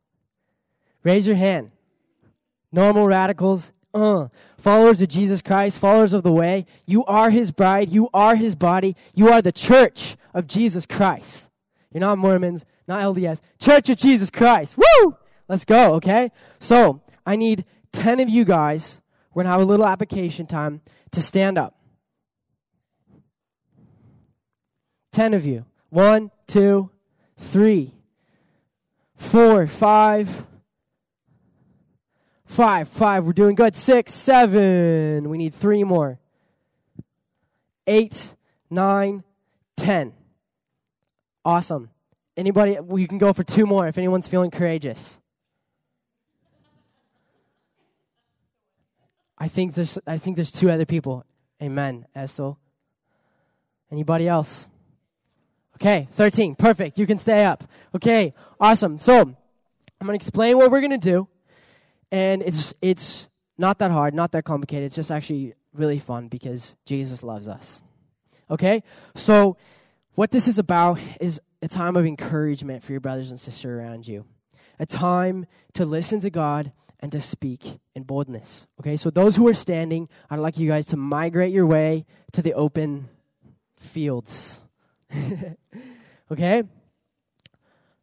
Raise 1.05 1.26
your 1.26 1.37
hand. 1.37 1.72
Normal 2.70 3.07
radicals 3.07 3.72
uh, 3.94 4.28
followers 4.59 5.02
of 5.02 5.09
Jesus 5.09 5.42
Christ, 5.42 5.78
followers 5.78 6.12
of 6.12 6.22
the 6.22 6.33
way, 6.33 6.66
you 6.87 7.05
are 7.05 7.31
his 7.31 7.50
bride, 7.50 7.90
you 7.90 8.09
are 8.14 8.37
his 8.37 8.55
body, 8.55 8.96
you 9.14 9.28
are 9.28 9.42
the 9.42 9.52
church 9.52 10.16
of 10.35 10.46
Jesus 10.46 10.87
Christ. 10.87 11.50
You're 11.92 12.00
not 12.00 12.18
Mormons, 12.18 12.64
not 12.88 13.02
LDS, 13.02 13.40
Church 13.59 13.90
of 13.90 13.96
Jesus 13.96 14.31
Christ. 14.31 14.76
Woo! 14.76 15.16
Let's 15.48 15.64
go, 15.64 15.94
okay? 15.94 16.31
So, 16.61 17.02
I 17.26 17.37
need 17.37 17.64
10 17.92 18.20
of 18.20 18.28
you 18.28 18.44
guys, 18.44 19.00
we're 19.35 19.42
gonna 19.42 19.52
have 19.52 19.61
a 19.61 19.64
little 19.64 19.87
application 19.87 20.46
time 20.46 20.81
to 21.11 21.20
stand 21.20 21.59
up. 21.59 21.76
10 25.12 25.35
of 25.35 25.44
you. 25.44 25.66
One, 25.90 26.31
two, 26.46 26.90
three, 27.37 27.92
four, 29.14 29.66
five, 29.66 30.46
Five, 32.52 32.90
five, 32.90 33.24
we're 33.24 33.32
doing 33.32 33.54
good. 33.54 33.74
Six, 33.74 34.12
seven, 34.12 35.30
we 35.30 35.38
need 35.38 35.54
three 35.54 35.84
more. 35.84 36.20
Eight, 37.86 38.36
nine, 38.68 39.24
ten. 39.74 40.12
Awesome. 41.46 41.88
Anybody, 42.36 42.78
we 42.78 43.06
can 43.06 43.16
go 43.16 43.32
for 43.32 43.42
two 43.42 43.64
more 43.64 43.88
if 43.88 43.96
anyone's 43.96 44.28
feeling 44.28 44.50
courageous. 44.50 45.18
I 49.38 49.48
think 49.48 49.72
there's, 49.72 49.96
I 50.06 50.18
think 50.18 50.36
there's 50.36 50.52
two 50.52 50.70
other 50.70 50.84
people. 50.84 51.24
Amen, 51.62 52.04
Estel. 52.14 52.58
Anybody 53.90 54.28
else? 54.28 54.68
Okay, 55.76 56.06
13. 56.12 56.56
Perfect. 56.56 56.98
You 56.98 57.06
can 57.06 57.16
stay 57.16 57.46
up. 57.46 57.64
Okay, 57.94 58.34
awesome. 58.60 58.98
So, 58.98 59.20
I'm 59.20 59.36
going 60.06 60.18
to 60.18 60.22
explain 60.22 60.58
what 60.58 60.70
we're 60.70 60.80
going 60.80 60.90
to 60.90 60.98
do 60.98 61.28
and 62.12 62.42
it's 62.42 62.75
it's 62.83 63.29
not 63.59 63.79
that 63.79 63.90
hard, 63.90 64.14
not 64.14 64.33
that 64.33 64.44
complicated. 64.44 64.87
It's 64.87 64.96
just 64.96 65.11
actually 65.11 65.55
really 65.75 65.98
fun 65.98 66.29
because 66.29 66.77
Jesus 66.85 67.22
loves 67.22 67.48
us. 67.48 67.81
Okay? 68.51 68.83
So 69.14 69.57
what 70.14 70.31
this 70.31 70.46
is 70.46 70.59
about 70.59 70.98
is 71.20 71.40
a 71.62 71.68
time 71.68 71.96
of 71.96 72.05
encouragement 72.05 72.85
for 72.85 72.92
your 72.92 73.01
brothers 73.01 73.31
and 73.31 73.40
sisters 73.40 73.64
around 73.64 74.07
you. 74.07 74.27
A 74.79 74.85
time 74.85 75.46
to 75.75 75.87
listen 75.87 76.20
to 76.20 76.31
God 76.31 76.72
and 77.01 77.11
to 77.12 77.20
speak 77.20 77.79
in 77.94 78.03
boldness. 78.03 78.66
Okay? 78.81 78.96
So 78.96 79.11
those 79.11 79.37
who 79.37 79.48
are 79.48 79.55
standing, 79.55 80.09
I'd 80.29 80.38
like 80.38 80.59
you 80.59 80.68
guys 80.68 80.87
to 80.87 80.96
migrate 80.96 81.53
your 81.53 81.66
way 81.66 82.05
to 82.33 82.42
the 82.42 82.53
open 82.53 83.09
fields. 83.79 84.61
okay? 86.31 86.64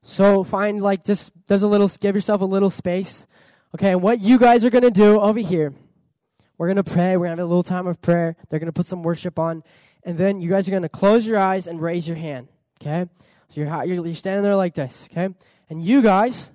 So 0.02 0.44
find 0.44 0.82
like 0.82 1.04
just 1.04 1.32
there's 1.48 1.64
a 1.64 1.68
little 1.68 1.90
give 2.00 2.16
yourself 2.16 2.42
a 2.42 2.46
little 2.46 2.72
space 2.72 3.28
Okay, 3.76 3.92
and 3.92 4.02
what 4.02 4.20
you 4.20 4.40
guys 4.40 4.66
are 4.66 4.70
going 4.70 4.84
to 4.84 4.92
do 4.92 5.20
over 5.20 5.40
here, 5.40 5.74
we're 6.58 6.68
going 6.68 6.78
to 6.78 6.84
pray. 6.84 7.16
We're 7.18 7.28
going 7.28 7.38
to 7.38 7.42
have 7.42 7.48
a 7.48 7.50
little 7.50 7.64
time 7.64 7.88
of 7.88 8.02
prayer. 8.02 8.36
They're 8.50 8.60
going 8.60 8.68
to 8.68 8.74
put 8.74 8.86
some 8.86 9.04
worship 9.04 9.38
on. 9.38 9.64
And 10.04 10.18
then 10.18 10.42
you 10.42 10.50
guys 10.50 10.68
are 10.68 10.72
going 10.72 10.84
to 10.84 10.90
close 10.90 11.26
your 11.26 11.38
eyes 11.38 11.68
and 11.68 11.82
raise 11.82 12.08
your 12.08 12.18
hand. 12.18 12.48
Okay? 12.82 13.10
So 13.50 13.62
you're, 13.62 13.84
you're, 13.86 14.16
standing 14.16 14.44
there 14.44 14.56
like 14.56 14.74
this. 14.74 15.08
Okay? 15.12 15.34
And 15.70 15.82
you 15.82 16.02
guys, 16.02 16.52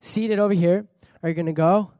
seated 0.00 0.38
over 0.38 0.54
here, 0.54 0.86
are 1.22 1.32
going 1.32 1.46
to 1.46 1.52
go 1.52 1.90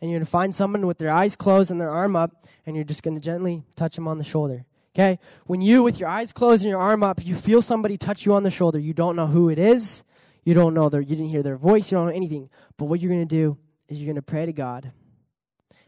and 0.00 0.10
you're 0.10 0.18
going 0.18 0.26
to 0.26 0.30
find 0.30 0.54
someone 0.54 0.86
with 0.86 0.98
their 0.98 1.10
eyes 1.10 1.36
closed 1.36 1.70
and 1.70 1.80
their 1.80 1.90
arm 1.90 2.16
up, 2.16 2.44
and 2.66 2.76
you're 2.76 2.84
just 2.84 3.02
going 3.02 3.14
to 3.14 3.20
gently 3.20 3.62
touch 3.76 3.94
them 3.96 4.06
on 4.06 4.18
the 4.18 4.24
shoulder. 4.24 4.66
Okay? 4.94 5.18
When 5.46 5.60
you, 5.60 5.82
with 5.82 5.98
your 5.98 6.08
eyes 6.08 6.32
closed 6.32 6.62
and 6.62 6.70
your 6.70 6.80
arm 6.80 7.02
up, 7.02 7.24
you 7.24 7.34
feel 7.34 7.62
somebody 7.62 7.96
touch 7.96 8.26
you 8.26 8.34
on 8.34 8.42
the 8.42 8.50
shoulder, 8.50 8.78
you 8.78 8.92
don't 8.92 9.16
know 9.16 9.26
who 9.26 9.48
it 9.48 9.58
is. 9.58 10.02
You 10.44 10.54
don't 10.54 10.74
know 10.74 10.88
their, 10.88 11.00
you 11.00 11.16
didn't 11.16 11.30
hear 11.30 11.42
their 11.42 11.56
voice. 11.56 11.90
You 11.90 11.98
don't 11.98 12.06
know 12.06 12.14
anything. 12.14 12.48
But 12.76 12.84
what 12.84 13.00
you're 13.00 13.10
going 13.10 13.26
to 13.26 13.34
do 13.34 13.58
is 13.88 13.98
you're 14.00 14.06
going 14.06 14.16
to 14.16 14.22
pray 14.22 14.46
to 14.46 14.52
God. 14.52 14.92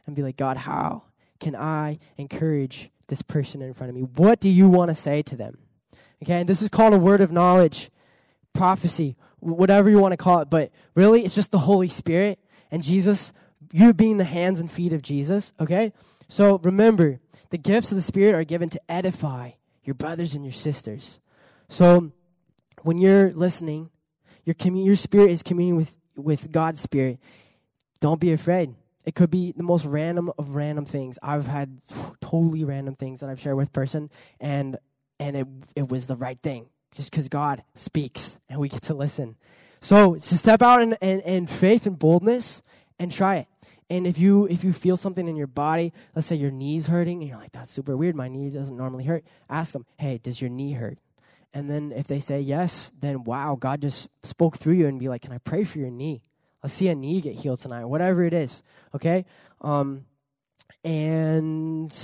and 0.06 0.16
be 0.16 0.22
like, 0.22 0.36
God, 0.36 0.56
how 0.56 1.02
can 1.38 1.54
I 1.54 1.98
encourage 2.16 2.90
this 3.08 3.20
person 3.22 3.60
in 3.60 3.74
front 3.74 3.90
of 3.90 3.96
me? 3.96 4.02
What 4.02 4.40
do 4.40 4.48
you 4.48 4.68
want 4.68 4.90
to 4.90 4.94
say 4.94 5.22
to 5.22 5.36
them? 5.36 5.58
Okay, 6.22 6.40
and 6.40 6.48
this 6.48 6.62
is 6.62 6.68
called 6.68 6.94
a 6.94 6.98
word 6.98 7.20
of 7.20 7.30
knowledge, 7.30 7.90
prophecy, 8.54 9.16
whatever 9.40 9.90
you 9.90 9.98
want 9.98 10.12
to 10.12 10.16
call 10.16 10.40
it. 10.40 10.50
But 10.50 10.70
really, 10.94 11.24
it's 11.24 11.34
just 11.34 11.52
the 11.52 11.58
Holy 11.58 11.88
Spirit 11.88 12.38
and 12.70 12.82
Jesus, 12.82 13.32
you 13.70 13.92
being 13.92 14.16
the 14.16 14.24
hands 14.24 14.60
and 14.60 14.70
feet 14.70 14.92
of 14.92 15.02
Jesus. 15.02 15.52
Okay, 15.60 15.92
so 16.28 16.58
remember, 16.58 17.20
the 17.50 17.58
gifts 17.58 17.92
of 17.92 17.96
the 17.96 18.02
Spirit 18.02 18.34
are 18.34 18.44
given 18.44 18.68
to 18.70 18.80
edify 18.88 19.50
your 19.84 19.94
brothers 19.94 20.34
and 20.34 20.44
your 20.44 20.52
sisters. 20.52 21.18
So 21.68 22.12
when 22.82 22.98
you're 22.98 23.32
listening, 23.32 23.90
your 24.44 24.54
commun- 24.54 24.84
your 24.84 24.96
spirit 24.96 25.30
is 25.30 25.42
communing 25.42 25.76
with 25.76 25.96
with 26.16 26.50
God's 26.50 26.80
spirit. 26.80 27.18
Don't 28.00 28.20
be 28.20 28.32
afraid. 28.32 28.74
It 29.04 29.14
could 29.14 29.30
be 29.30 29.52
the 29.52 29.62
most 29.62 29.84
random 29.86 30.30
of 30.38 30.54
random 30.54 30.84
things. 30.84 31.18
I've 31.22 31.46
had 31.46 31.78
totally 32.20 32.64
random 32.64 32.94
things 32.94 33.20
that 33.20 33.30
I've 33.30 33.40
shared 33.40 33.56
with 33.56 33.72
person, 33.72 34.10
and 34.40 34.78
and 35.18 35.36
it 35.36 35.46
it 35.74 35.88
was 35.88 36.06
the 36.06 36.16
right 36.16 36.38
thing 36.42 36.66
just 36.92 37.10
because 37.10 37.28
God 37.28 37.62
speaks 37.74 38.38
and 38.48 38.60
we 38.60 38.68
get 38.68 38.82
to 38.82 38.94
listen. 38.94 39.36
So 39.80 40.16
to 40.16 40.38
step 40.38 40.62
out 40.62 40.82
in, 40.82 40.94
in, 41.00 41.20
in 41.20 41.46
faith 41.46 41.86
and 41.86 41.98
boldness 41.98 42.62
and 42.98 43.12
try 43.12 43.36
it. 43.36 43.46
And 43.90 44.06
if 44.06 44.18
you 44.18 44.46
if 44.46 44.64
you 44.64 44.72
feel 44.72 44.96
something 44.96 45.26
in 45.26 45.36
your 45.36 45.46
body, 45.46 45.92
let's 46.14 46.26
say 46.26 46.36
your 46.36 46.50
knee's 46.50 46.88
hurting, 46.88 47.20
and 47.20 47.28
you're 47.28 47.38
like, 47.38 47.52
"That's 47.52 47.70
super 47.70 47.96
weird. 47.96 48.14
My 48.14 48.28
knee 48.28 48.50
doesn't 48.50 48.76
normally 48.76 49.04
hurt." 49.04 49.24
Ask 49.48 49.72
them, 49.72 49.86
"Hey, 49.96 50.18
does 50.18 50.42
your 50.42 50.50
knee 50.50 50.72
hurt?" 50.72 50.98
And 51.54 51.70
then 51.70 51.92
if 51.92 52.06
they 52.06 52.20
say 52.20 52.40
yes, 52.40 52.92
then 53.00 53.24
wow, 53.24 53.56
God 53.58 53.80
just 53.80 54.08
spoke 54.22 54.58
through 54.58 54.74
you 54.74 54.86
and 54.86 54.98
be 54.98 55.08
like, 55.08 55.22
"Can 55.22 55.32
I 55.32 55.38
pray 55.38 55.64
for 55.64 55.78
your 55.78 55.90
knee?" 55.90 56.22
Let's 56.62 56.74
see 56.74 56.88
a 56.88 56.94
knee 56.94 57.20
get 57.20 57.36
healed 57.36 57.60
tonight, 57.60 57.84
whatever 57.84 58.24
it 58.24 58.32
is. 58.32 58.62
Okay, 58.94 59.24
um, 59.60 60.04
and 60.84 61.94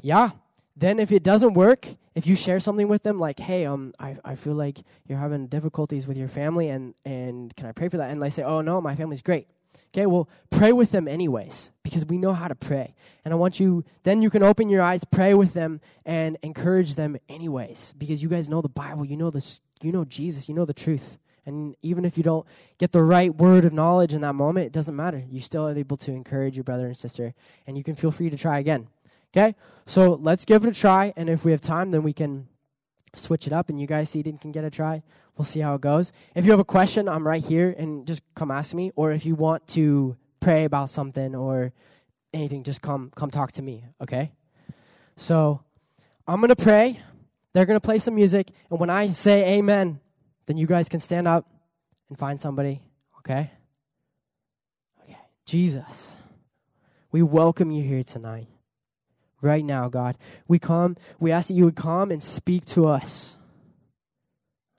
yeah, 0.00 0.30
then 0.76 0.98
if 0.98 1.12
it 1.12 1.22
doesn't 1.22 1.54
work, 1.54 1.88
if 2.14 2.26
you 2.26 2.34
share 2.34 2.60
something 2.60 2.88
with 2.88 3.02
them, 3.02 3.18
like, 3.18 3.38
"Hey, 3.38 3.66
um, 3.66 3.92
I 3.98 4.16
I 4.24 4.34
feel 4.34 4.54
like 4.54 4.78
you're 5.06 5.18
having 5.18 5.46
difficulties 5.46 6.06
with 6.06 6.16
your 6.16 6.28
family, 6.28 6.68
and 6.68 6.94
and 7.04 7.54
can 7.56 7.66
I 7.66 7.72
pray 7.72 7.88
for 7.88 7.98
that?" 7.98 8.10
And 8.10 8.20
they 8.20 8.30
say, 8.30 8.42
"Oh 8.42 8.60
no, 8.60 8.80
my 8.80 8.96
family's 8.96 9.22
great." 9.22 9.48
Okay, 9.94 10.06
well, 10.06 10.28
pray 10.50 10.72
with 10.72 10.90
them 10.90 11.08
anyways, 11.08 11.70
because 11.82 12.04
we 12.04 12.18
know 12.18 12.32
how 12.32 12.48
to 12.48 12.54
pray. 12.54 12.94
And 13.24 13.32
I 13.32 13.36
want 13.36 13.58
you, 13.60 13.84
then 14.02 14.20
you 14.20 14.28
can 14.28 14.42
open 14.42 14.68
your 14.68 14.82
eyes, 14.82 15.04
pray 15.04 15.32
with 15.32 15.54
them, 15.54 15.80
and 16.04 16.36
encourage 16.42 16.96
them 16.96 17.16
anyways, 17.28 17.94
because 17.96 18.22
you 18.22 18.28
guys 18.28 18.48
know 18.48 18.60
the 18.60 18.68
Bible, 18.68 19.04
you 19.04 19.16
know 19.16 19.30
this, 19.30 19.60
you 19.82 19.92
know 19.92 20.04
Jesus, 20.04 20.48
you 20.48 20.54
know 20.54 20.64
the 20.64 20.74
truth. 20.74 21.18
And 21.46 21.76
even 21.80 22.04
if 22.04 22.16
you 22.16 22.22
don't 22.22 22.46
get 22.78 22.92
the 22.92 23.02
right 23.02 23.34
word 23.34 23.64
of 23.64 23.72
knowledge 23.72 24.12
in 24.12 24.20
that 24.22 24.34
moment, 24.34 24.66
it 24.66 24.72
doesn't 24.72 24.94
matter. 24.94 25.24
You 25.30 25.40
still 25.40 25.68
are 25.68 25.78
able 25.78 25.96
to 25.98 26.12
encourage 26.12 26.56
your 26.56 26.64
brother 26.64 26.86
and 26.86 26.96
sister, 26.96 27.34
and 27.66 27.78
you 27.78 27.84
can 27.84 27.94
feel 27.94 28.10
free 28.10 28.28
to 28.30 28.36
try 28.36 28.58
again. 28.58 28.88
Okay? 29.32 29.54
So 29.86 30.14
let's 30.14 30.44
give 30.44 30.66
it 30.66 30.68
a 30.70 30.78
try, 30.78 31.12
and 31.16 31.30
if 31.30 31.44
we 31.44 31.52
have 31.52 31.60
time, 31.60 31.92
then 31.92 32.02
we 32.02 32.12
can 32.12 32.48
switch 33.14 33.46
it 33.46 33.52
up, 33.52 33.68
and 33.68 33.80
you 33.80 33.86
guys 33.86 34.10
seated 34.10 34.40
can 34.40 34.52
get 34.52 34.64
a 34.64 34.70
try. 34.70 35.02
We'll 35.36 35.44
see 35.44 35.60
how 35.60 35.74
it 35.74 35.82
goes. 35.82 36.12
If 36.34 36.44
you 36.44 36.50
have 36.50 36.60
a 36.60 36.64
question, 36.64 37.08
I'm 37.08 37.26
right 37.26 37.44
here, 37.44 37.74
and 37.76 38.06
just 38.06 38.22
come 38.34 38.50
ask 38.50 38.74
me. 38.74 38.90
Or 38.96 39.12
if 39.12 39.26
you 39.26 39.34
want 39.34 39.66
to 39.68 40.16
pray 40.40 40.64
about 40.64 40.90
something 40.90 41.34
or 41.34 41.72
anything, 42.32 42.62
just 42.62 42.80
come 42.80 43.12
come 43.14 43.30
talk 43.30 43.52
to 43.52 43.62
me. 43.62 43.84
Okay. 44.00 44.32
So 45.16 45.60
I'm 46.26 46.40
gonna 46.40 46.56
pray. 46.56 47.00
They're 47.52 47.66
gonna 47.66 47.80
play 47.80 47.98
some 47.98 48.14
music, 48.14 48.50
and 48.70 48.80
when 48.80 48.90
I 48.90 49.12
say 49.12 49.58
Amen, 49.58 50.00
then 50.46 50.56
you 50.56 50.66
guys 50.66 50.88
can 50.88 51.00
stand 51.00 51.28
up 51.28 51.46
and 52.08 52.18
find 52.18 52.40
somebody. 52.40 52.80
Okay. 53.18 53.50
Okay. 55.02 55.16
Jesus, 55.44 56.16
we 57.12 57.22
welcome 57.22 57.70
you 57.70 57.82
here 57.82 58.02
tonight 58.02 58.48
right 59.42 59.64
now, 59.64 59.88
God. 59.88 60.16
We 60.48 60.58
come, 60.58 60.96
we 61.18 61.32
ask 61.32 61.48
that 61.48 61.54
you 61.54 61.64
would 61.64 61.76
come 61.76 62.10
and 62.10 62.22
speak 62.22 62.64
to 62.66 62.86
us, 62.86 63.36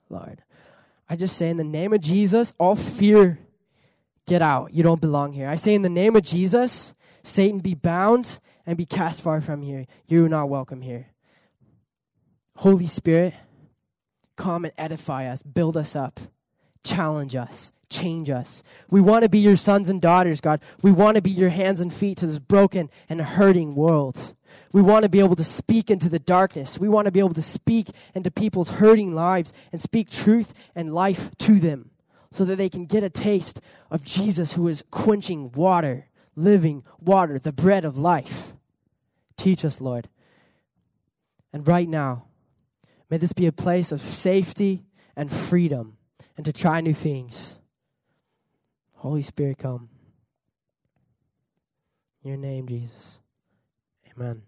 Lord. 0.08 0.42
I 1.08 1.16
just 1.16 1.36
say 1.36 1.48
in 1.48 1.56
the 1.56 1.64
name 1.64 1.92
of 1.92 2.00
Jesus, 2.00 2.52
all 2.58 2.76
fear, 2.76 3.38
get 4.26 4.42
out. 4.42 4.74
You 4.74 4.82
don't 4.82 5.00
belong 5.00 5.32
here. 5.32 5.48
I 5.48 5.56
say 5.56 5.74
in 5.74 5.82
the 5.82 5.88
name 5.88 6.16
of 6.16 6.22
Jesus, 6.22 6.94
Satan 7.22 7.60
be 7.60 7.74
bound 7.74 8.38
and 8.66 8.76
be 8.76 8.84
cast 8.84 9.22
far 9.22 9.40
from 9.40 9.62
here. 9.62 9.86
You 10.06 10.26
are 10.26 10.28
not 10.28 10.50
welcome 10.50 10.82
here. 10.82 11.08
Holy 12.56 12.86
Spirit, 12.86 13.34
come 14.38 14.64
and 14.64 14.72
edify 14.78 15.26
us, 15.26 15.42
build 15.42 15.76
us 15.76 15.94
up, 15.94 16.20
challenge 16.82 17.34
us, 17.34 17.72
change 17.90 18.30
us. 18.30 18.62
We 18.88 19.02
want 19.02 19.24
to 19.24 19.28
be 19.28 19.40
your 19.40 19.56
sons 19.56 19.90
and 19.90 20.00
daughters, 20.00 20.40
God. 20.40 20.60
We 20.80 20.92
want 20.92 21.16
to 21.16 21.22
be 21.22 21.30
your 21.30 21.50
hands 21.50 21.80
and 21.80 21.92
feet 21.92 22.16
to 22.18 22.26
this 22.26 22.38
broken 22.38 22.88
and 23.08 23.20
hurting 23.20 23.74
world. 23.74 24.34
We 24.72 24.80
want 24.80 25.02
to 25.02 25.08
be 25.08 25.18
able 25.18 25.36
to 25.36 25.44
speak 25.44 25.90
into 25.90 26.08
the 26.08 26.18
darkness. 26.18 26.78
We 26.78 26.88
want 26.88 27.06
to 27.06 27.10
be 27.10 27.18
able 27.18 27.34
to 27.34 27.42
speak 27.42 27.90
into 28.14 28.30
people's 28.30 28.70
hurting 28.70 29.14
lives 29.14 29.52
and 29.72 29.82
speak 29.82 30.08
truth 30.08 30.54
and 30.74 30.94
life 30.94 31.30
to 31.38 31.58
them 31.58 31.90
so 32.30 32.44
that 32.44 32.56
they 32.56 32.68
can 32.68 32.86
get 32.86 33.02
a 33.02 33.10
taste 33.10 33.60
of 33.90 34.04
Jesus 34.04 34.52
who 34.52 34.68
is 34.68 34.84
quenching 34.90 35.50
water, 35.52 36.06
living 36.36 36.84
water, 37.00 37.38
the 37.38 37.52
bread 37.52 37.84
of 37.84 37.98
life. 37.98 38.52
Teach 39.36 39.64
us, 39.64 39.80
Lord. 39.80 40.08
And 41.52 41.66
right 41.66 41.88
now, 41.88 42.27
may 43.10 43.18
this 43.18 43.32
be 43.32 43.46
a 43.46 43.52
place 43.52 43.92
of 43.92 44.00
safety 44.00 44.84
and 45.16 45.32
freedom 45.32 45.96
and 46.36 46.44
to 46.46 46.52
try 46.52 46.80
new 46.80 46.94
things. 46.94 47.56
Holy 48.94 49.22
Spirit, 49.22 49.58
come. 49.58 49.88
In 52.22 52.30
your 52.30 52.38
name, 52.38 52.66
Jesus. 52.66 53.20
Amen. 54.16 54.42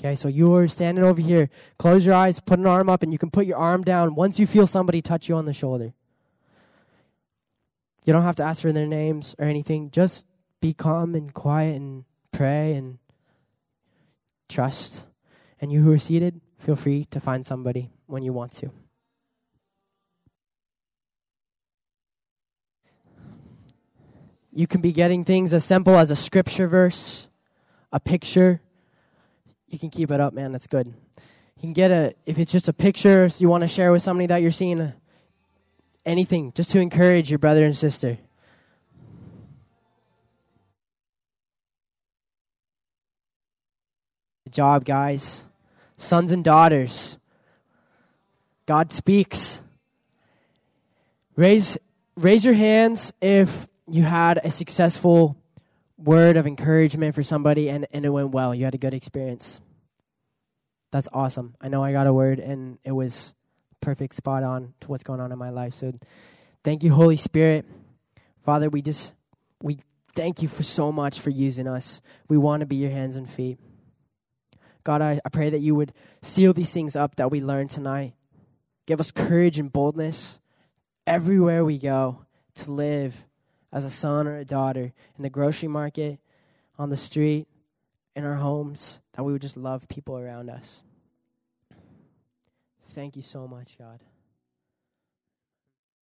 Okay, 0.00 0.16
so 0.16 0.28
you're 0.28 0.68
standing 0.68 1.04
over 1.04 1.20
here. 1.20 1.48
Close 1.78 2.04
your 2.04 2.14
eyes, 2.14 2.38
put 2.38 2.58
an 2.58 2.66
arm 2.66 2.90
up, 2.90 3.02
and 3.02 3.12
you 3.12 3.18
can 3.18 3.30
put 3.30 3.46
your 3.46 3.56
arm 3.56 3.82
down 3.82 4.14
once 4.14 4.38
you 4.38 4.46
feel 4.46 4.66
somebody 4.66 5.00
touch 5.00 5.28
you 5.28 5.36
on 5.36 5.46
the 5.46 5.52
shoulder. 5.52 5.94
You 8.04 8.12
don't 8.12 8.22
have 8.22 8.36
to 8.36 8.42
ask 8.42 8.60
for 8.60 8.72
their 8.72 8.86
names 8.86 9.34
or 9.38 9.46
anything. 9.46 9.90
Just 9.90 10.26
be 10.60 10.74
calm 10.74 11.14
and 11.14 11.32
quiet 11.32 11.76
and 11.76 12.04
pray 12.32 12.74
and 12.74 12.98
trust. 14.48 15.06
And 15.58 15.72
you 15.72 15.80
who 15.80 15.92
are 15.92 15.98
seated, 15.98 16.42
feel 16.64 16.76
free 16.76 17.06
to 17.10 17.20
find 17.20 17.44
somebody 17.44 17.90
when 18.06 18.22
you 18.22 18.32
want 18.32 18.52
to. 18.52 18.70
You 24.50 24.66
can 24.66 24.80
be 24.80 24.92
getting 24.92 25.24
things 25.24 25.52
as 25.52 25.64
simple 25.64 25.96
as 25.96 26.10
a 26.10 26.16
scripture 26.16 26.66
verse, 26.66 27.28
a 27.92 28.00
picture, 28.00 28.60
you 29.68 29.78
can 29.78 29.90
keep 29.90 30.12
it 30.12 30.20
up, 30.20 30.32
man. 30.32 30.52
That's 30.52 30.68
good. 30.68 30.86
You 30.86 31.60
can 31.60 31.72
get 31.72 31.90
a, 31.90 32.14
if 32.26 32.38
it's 32.38 32.52
just 32.52 32.68
a 32.68 32.72
picture 32.72 33.28
you 33.38 33.48
want 33.48 33.62
to 33.62 33.68
share 33.68 33.90
with 33.90 34.02
somebody 34.02 34.28
that 34.28 34.40
you're 34.40 34.52
seeing, 34.52 34.80
uh, 34.80 34.92
anything 36.06 36.52
just 36.54 36.70
to 36.70 36.78
encourage 36.78 37.28
your 37.28 37.40
brother 37.40 37.64
and 37.64 37.76
sister. 37.76 38.18
Good 44.44 44.52
job, 44.52 44.84
guys. 44.84 45.42
Sons 45.96 46.32
and 46.32 46.44
daughters. 46.44 47.18
God 48.66 48.92
speaks. 48.92 49.60
Raise, 51.36 51.76
raise 52.16 52.44
your 52.44 52.54
hands 52.54 53.12
if 53.20 53.66
you 53.88 54.02
had 54.02 54.40
a 54.42 54.50
successful 54.50 55.36
word 55.98 56.36
of 56.36 56.46
encouragement 56.46 57.14
for 57.14 57.22
somebody 57.22 57.68
and, 57.68 57.86
and 57.92 58.04
it 58.04 58.10
went 58.10 58.30
well. 58.30 58.54
You 58.54 58.64
had 58.64 58.74
a 58.74 58.78
good 58.78 58.94
experience. 58.94 59.60
That's 60.90 61.08
awesome. 61.12 61.54
I 61.60 61.68
know 61.68 61.82
I 61.82 61.92
got 61.92 62.06
a 62.06 62.12
word 62.12 62.38
and 62.38 62.78
it 62.84 62.92
was 62.92 63.34
perfect, 63.80 64.14
spot 64.14 64.42
on 64.42 64.74
to 64.80 64.88
what's 64.88 65.02
going 65.02 65.20
on 65.20 65.32
in 65.32 65.38
my 65.38 65.50
life. 65.50 65.74
So 65.74 65.92
thank 66.62 66.82
you, 66.82 66.92
Holy 66.92 67.16
Spirit. 67.16 67.66
Father, 68.44 68.68
we 68.68 68.80
just, 68.80 69.12
we 69.62 69.78
thank 70.14 70.40
you 70.40 70.48
for 70.48 70.62
so 70.62 70.92
much 70.92 71.20
for 71.20 71.30
using 71.30 71.66
us. 71.66 72.00
We 72.28 72.38
want 72.38 72.60
to 72.60 72.66
be 72.66 72.76
your 72.76 72.90
hands 72.90 73.16
and 73.16 73.28
feet. 73.28 73.58
God, 74.84 75.00
I, 75.00 75.20
I 75.24 75.28
pray 75.30 75.50
that 75.50 75.60
you 75.60 75.74
would 75.74 75.92
seal 76.22 76.52
these 76.52 76.70
things 76.70 76.94
up 76.94 77.16
that 77.16 77.30
we 77.30 77.40
learned 77.40 77.70
tonight. 77.70 78.14
Give 78.86 79.00
us 79.00 79.10
courage 79.10 79.58
and 79.58 79.72
boldness 79.72 80.38
everywhere 81.06 81.64
we 81.64 81.78
go 81.78 82.26
to 82.56 82.70
live 82.70 83.24
as 83.72 83.84
a 83.84 83.90
son 83.90 84.28
or 84.28 84.36
a 84.36 84.44
daughter 84.44 84.92
in 85.16 85.22
the 85.22 85.30
grocery 85.30 85.68
market, 85.68 86.20
on 86.78 86.90
the 86.90 86.96
street, 86.96 87.48
in 88.14 88.24
our 88.24 88.36
homes, 88.36 89.00
that 89.14 89.24
we 89.24 89.32
would 89.32 89.42
just 89.42 89.56
love 89.56 89.88
people 89.88 90.18
around 90.18 90.48
us. 90.50 90.82
Thank 92.94 93.16
you 93.16 93.22
so 93.22 93.48
much, 93.48 93.76
God. 93.76 93.98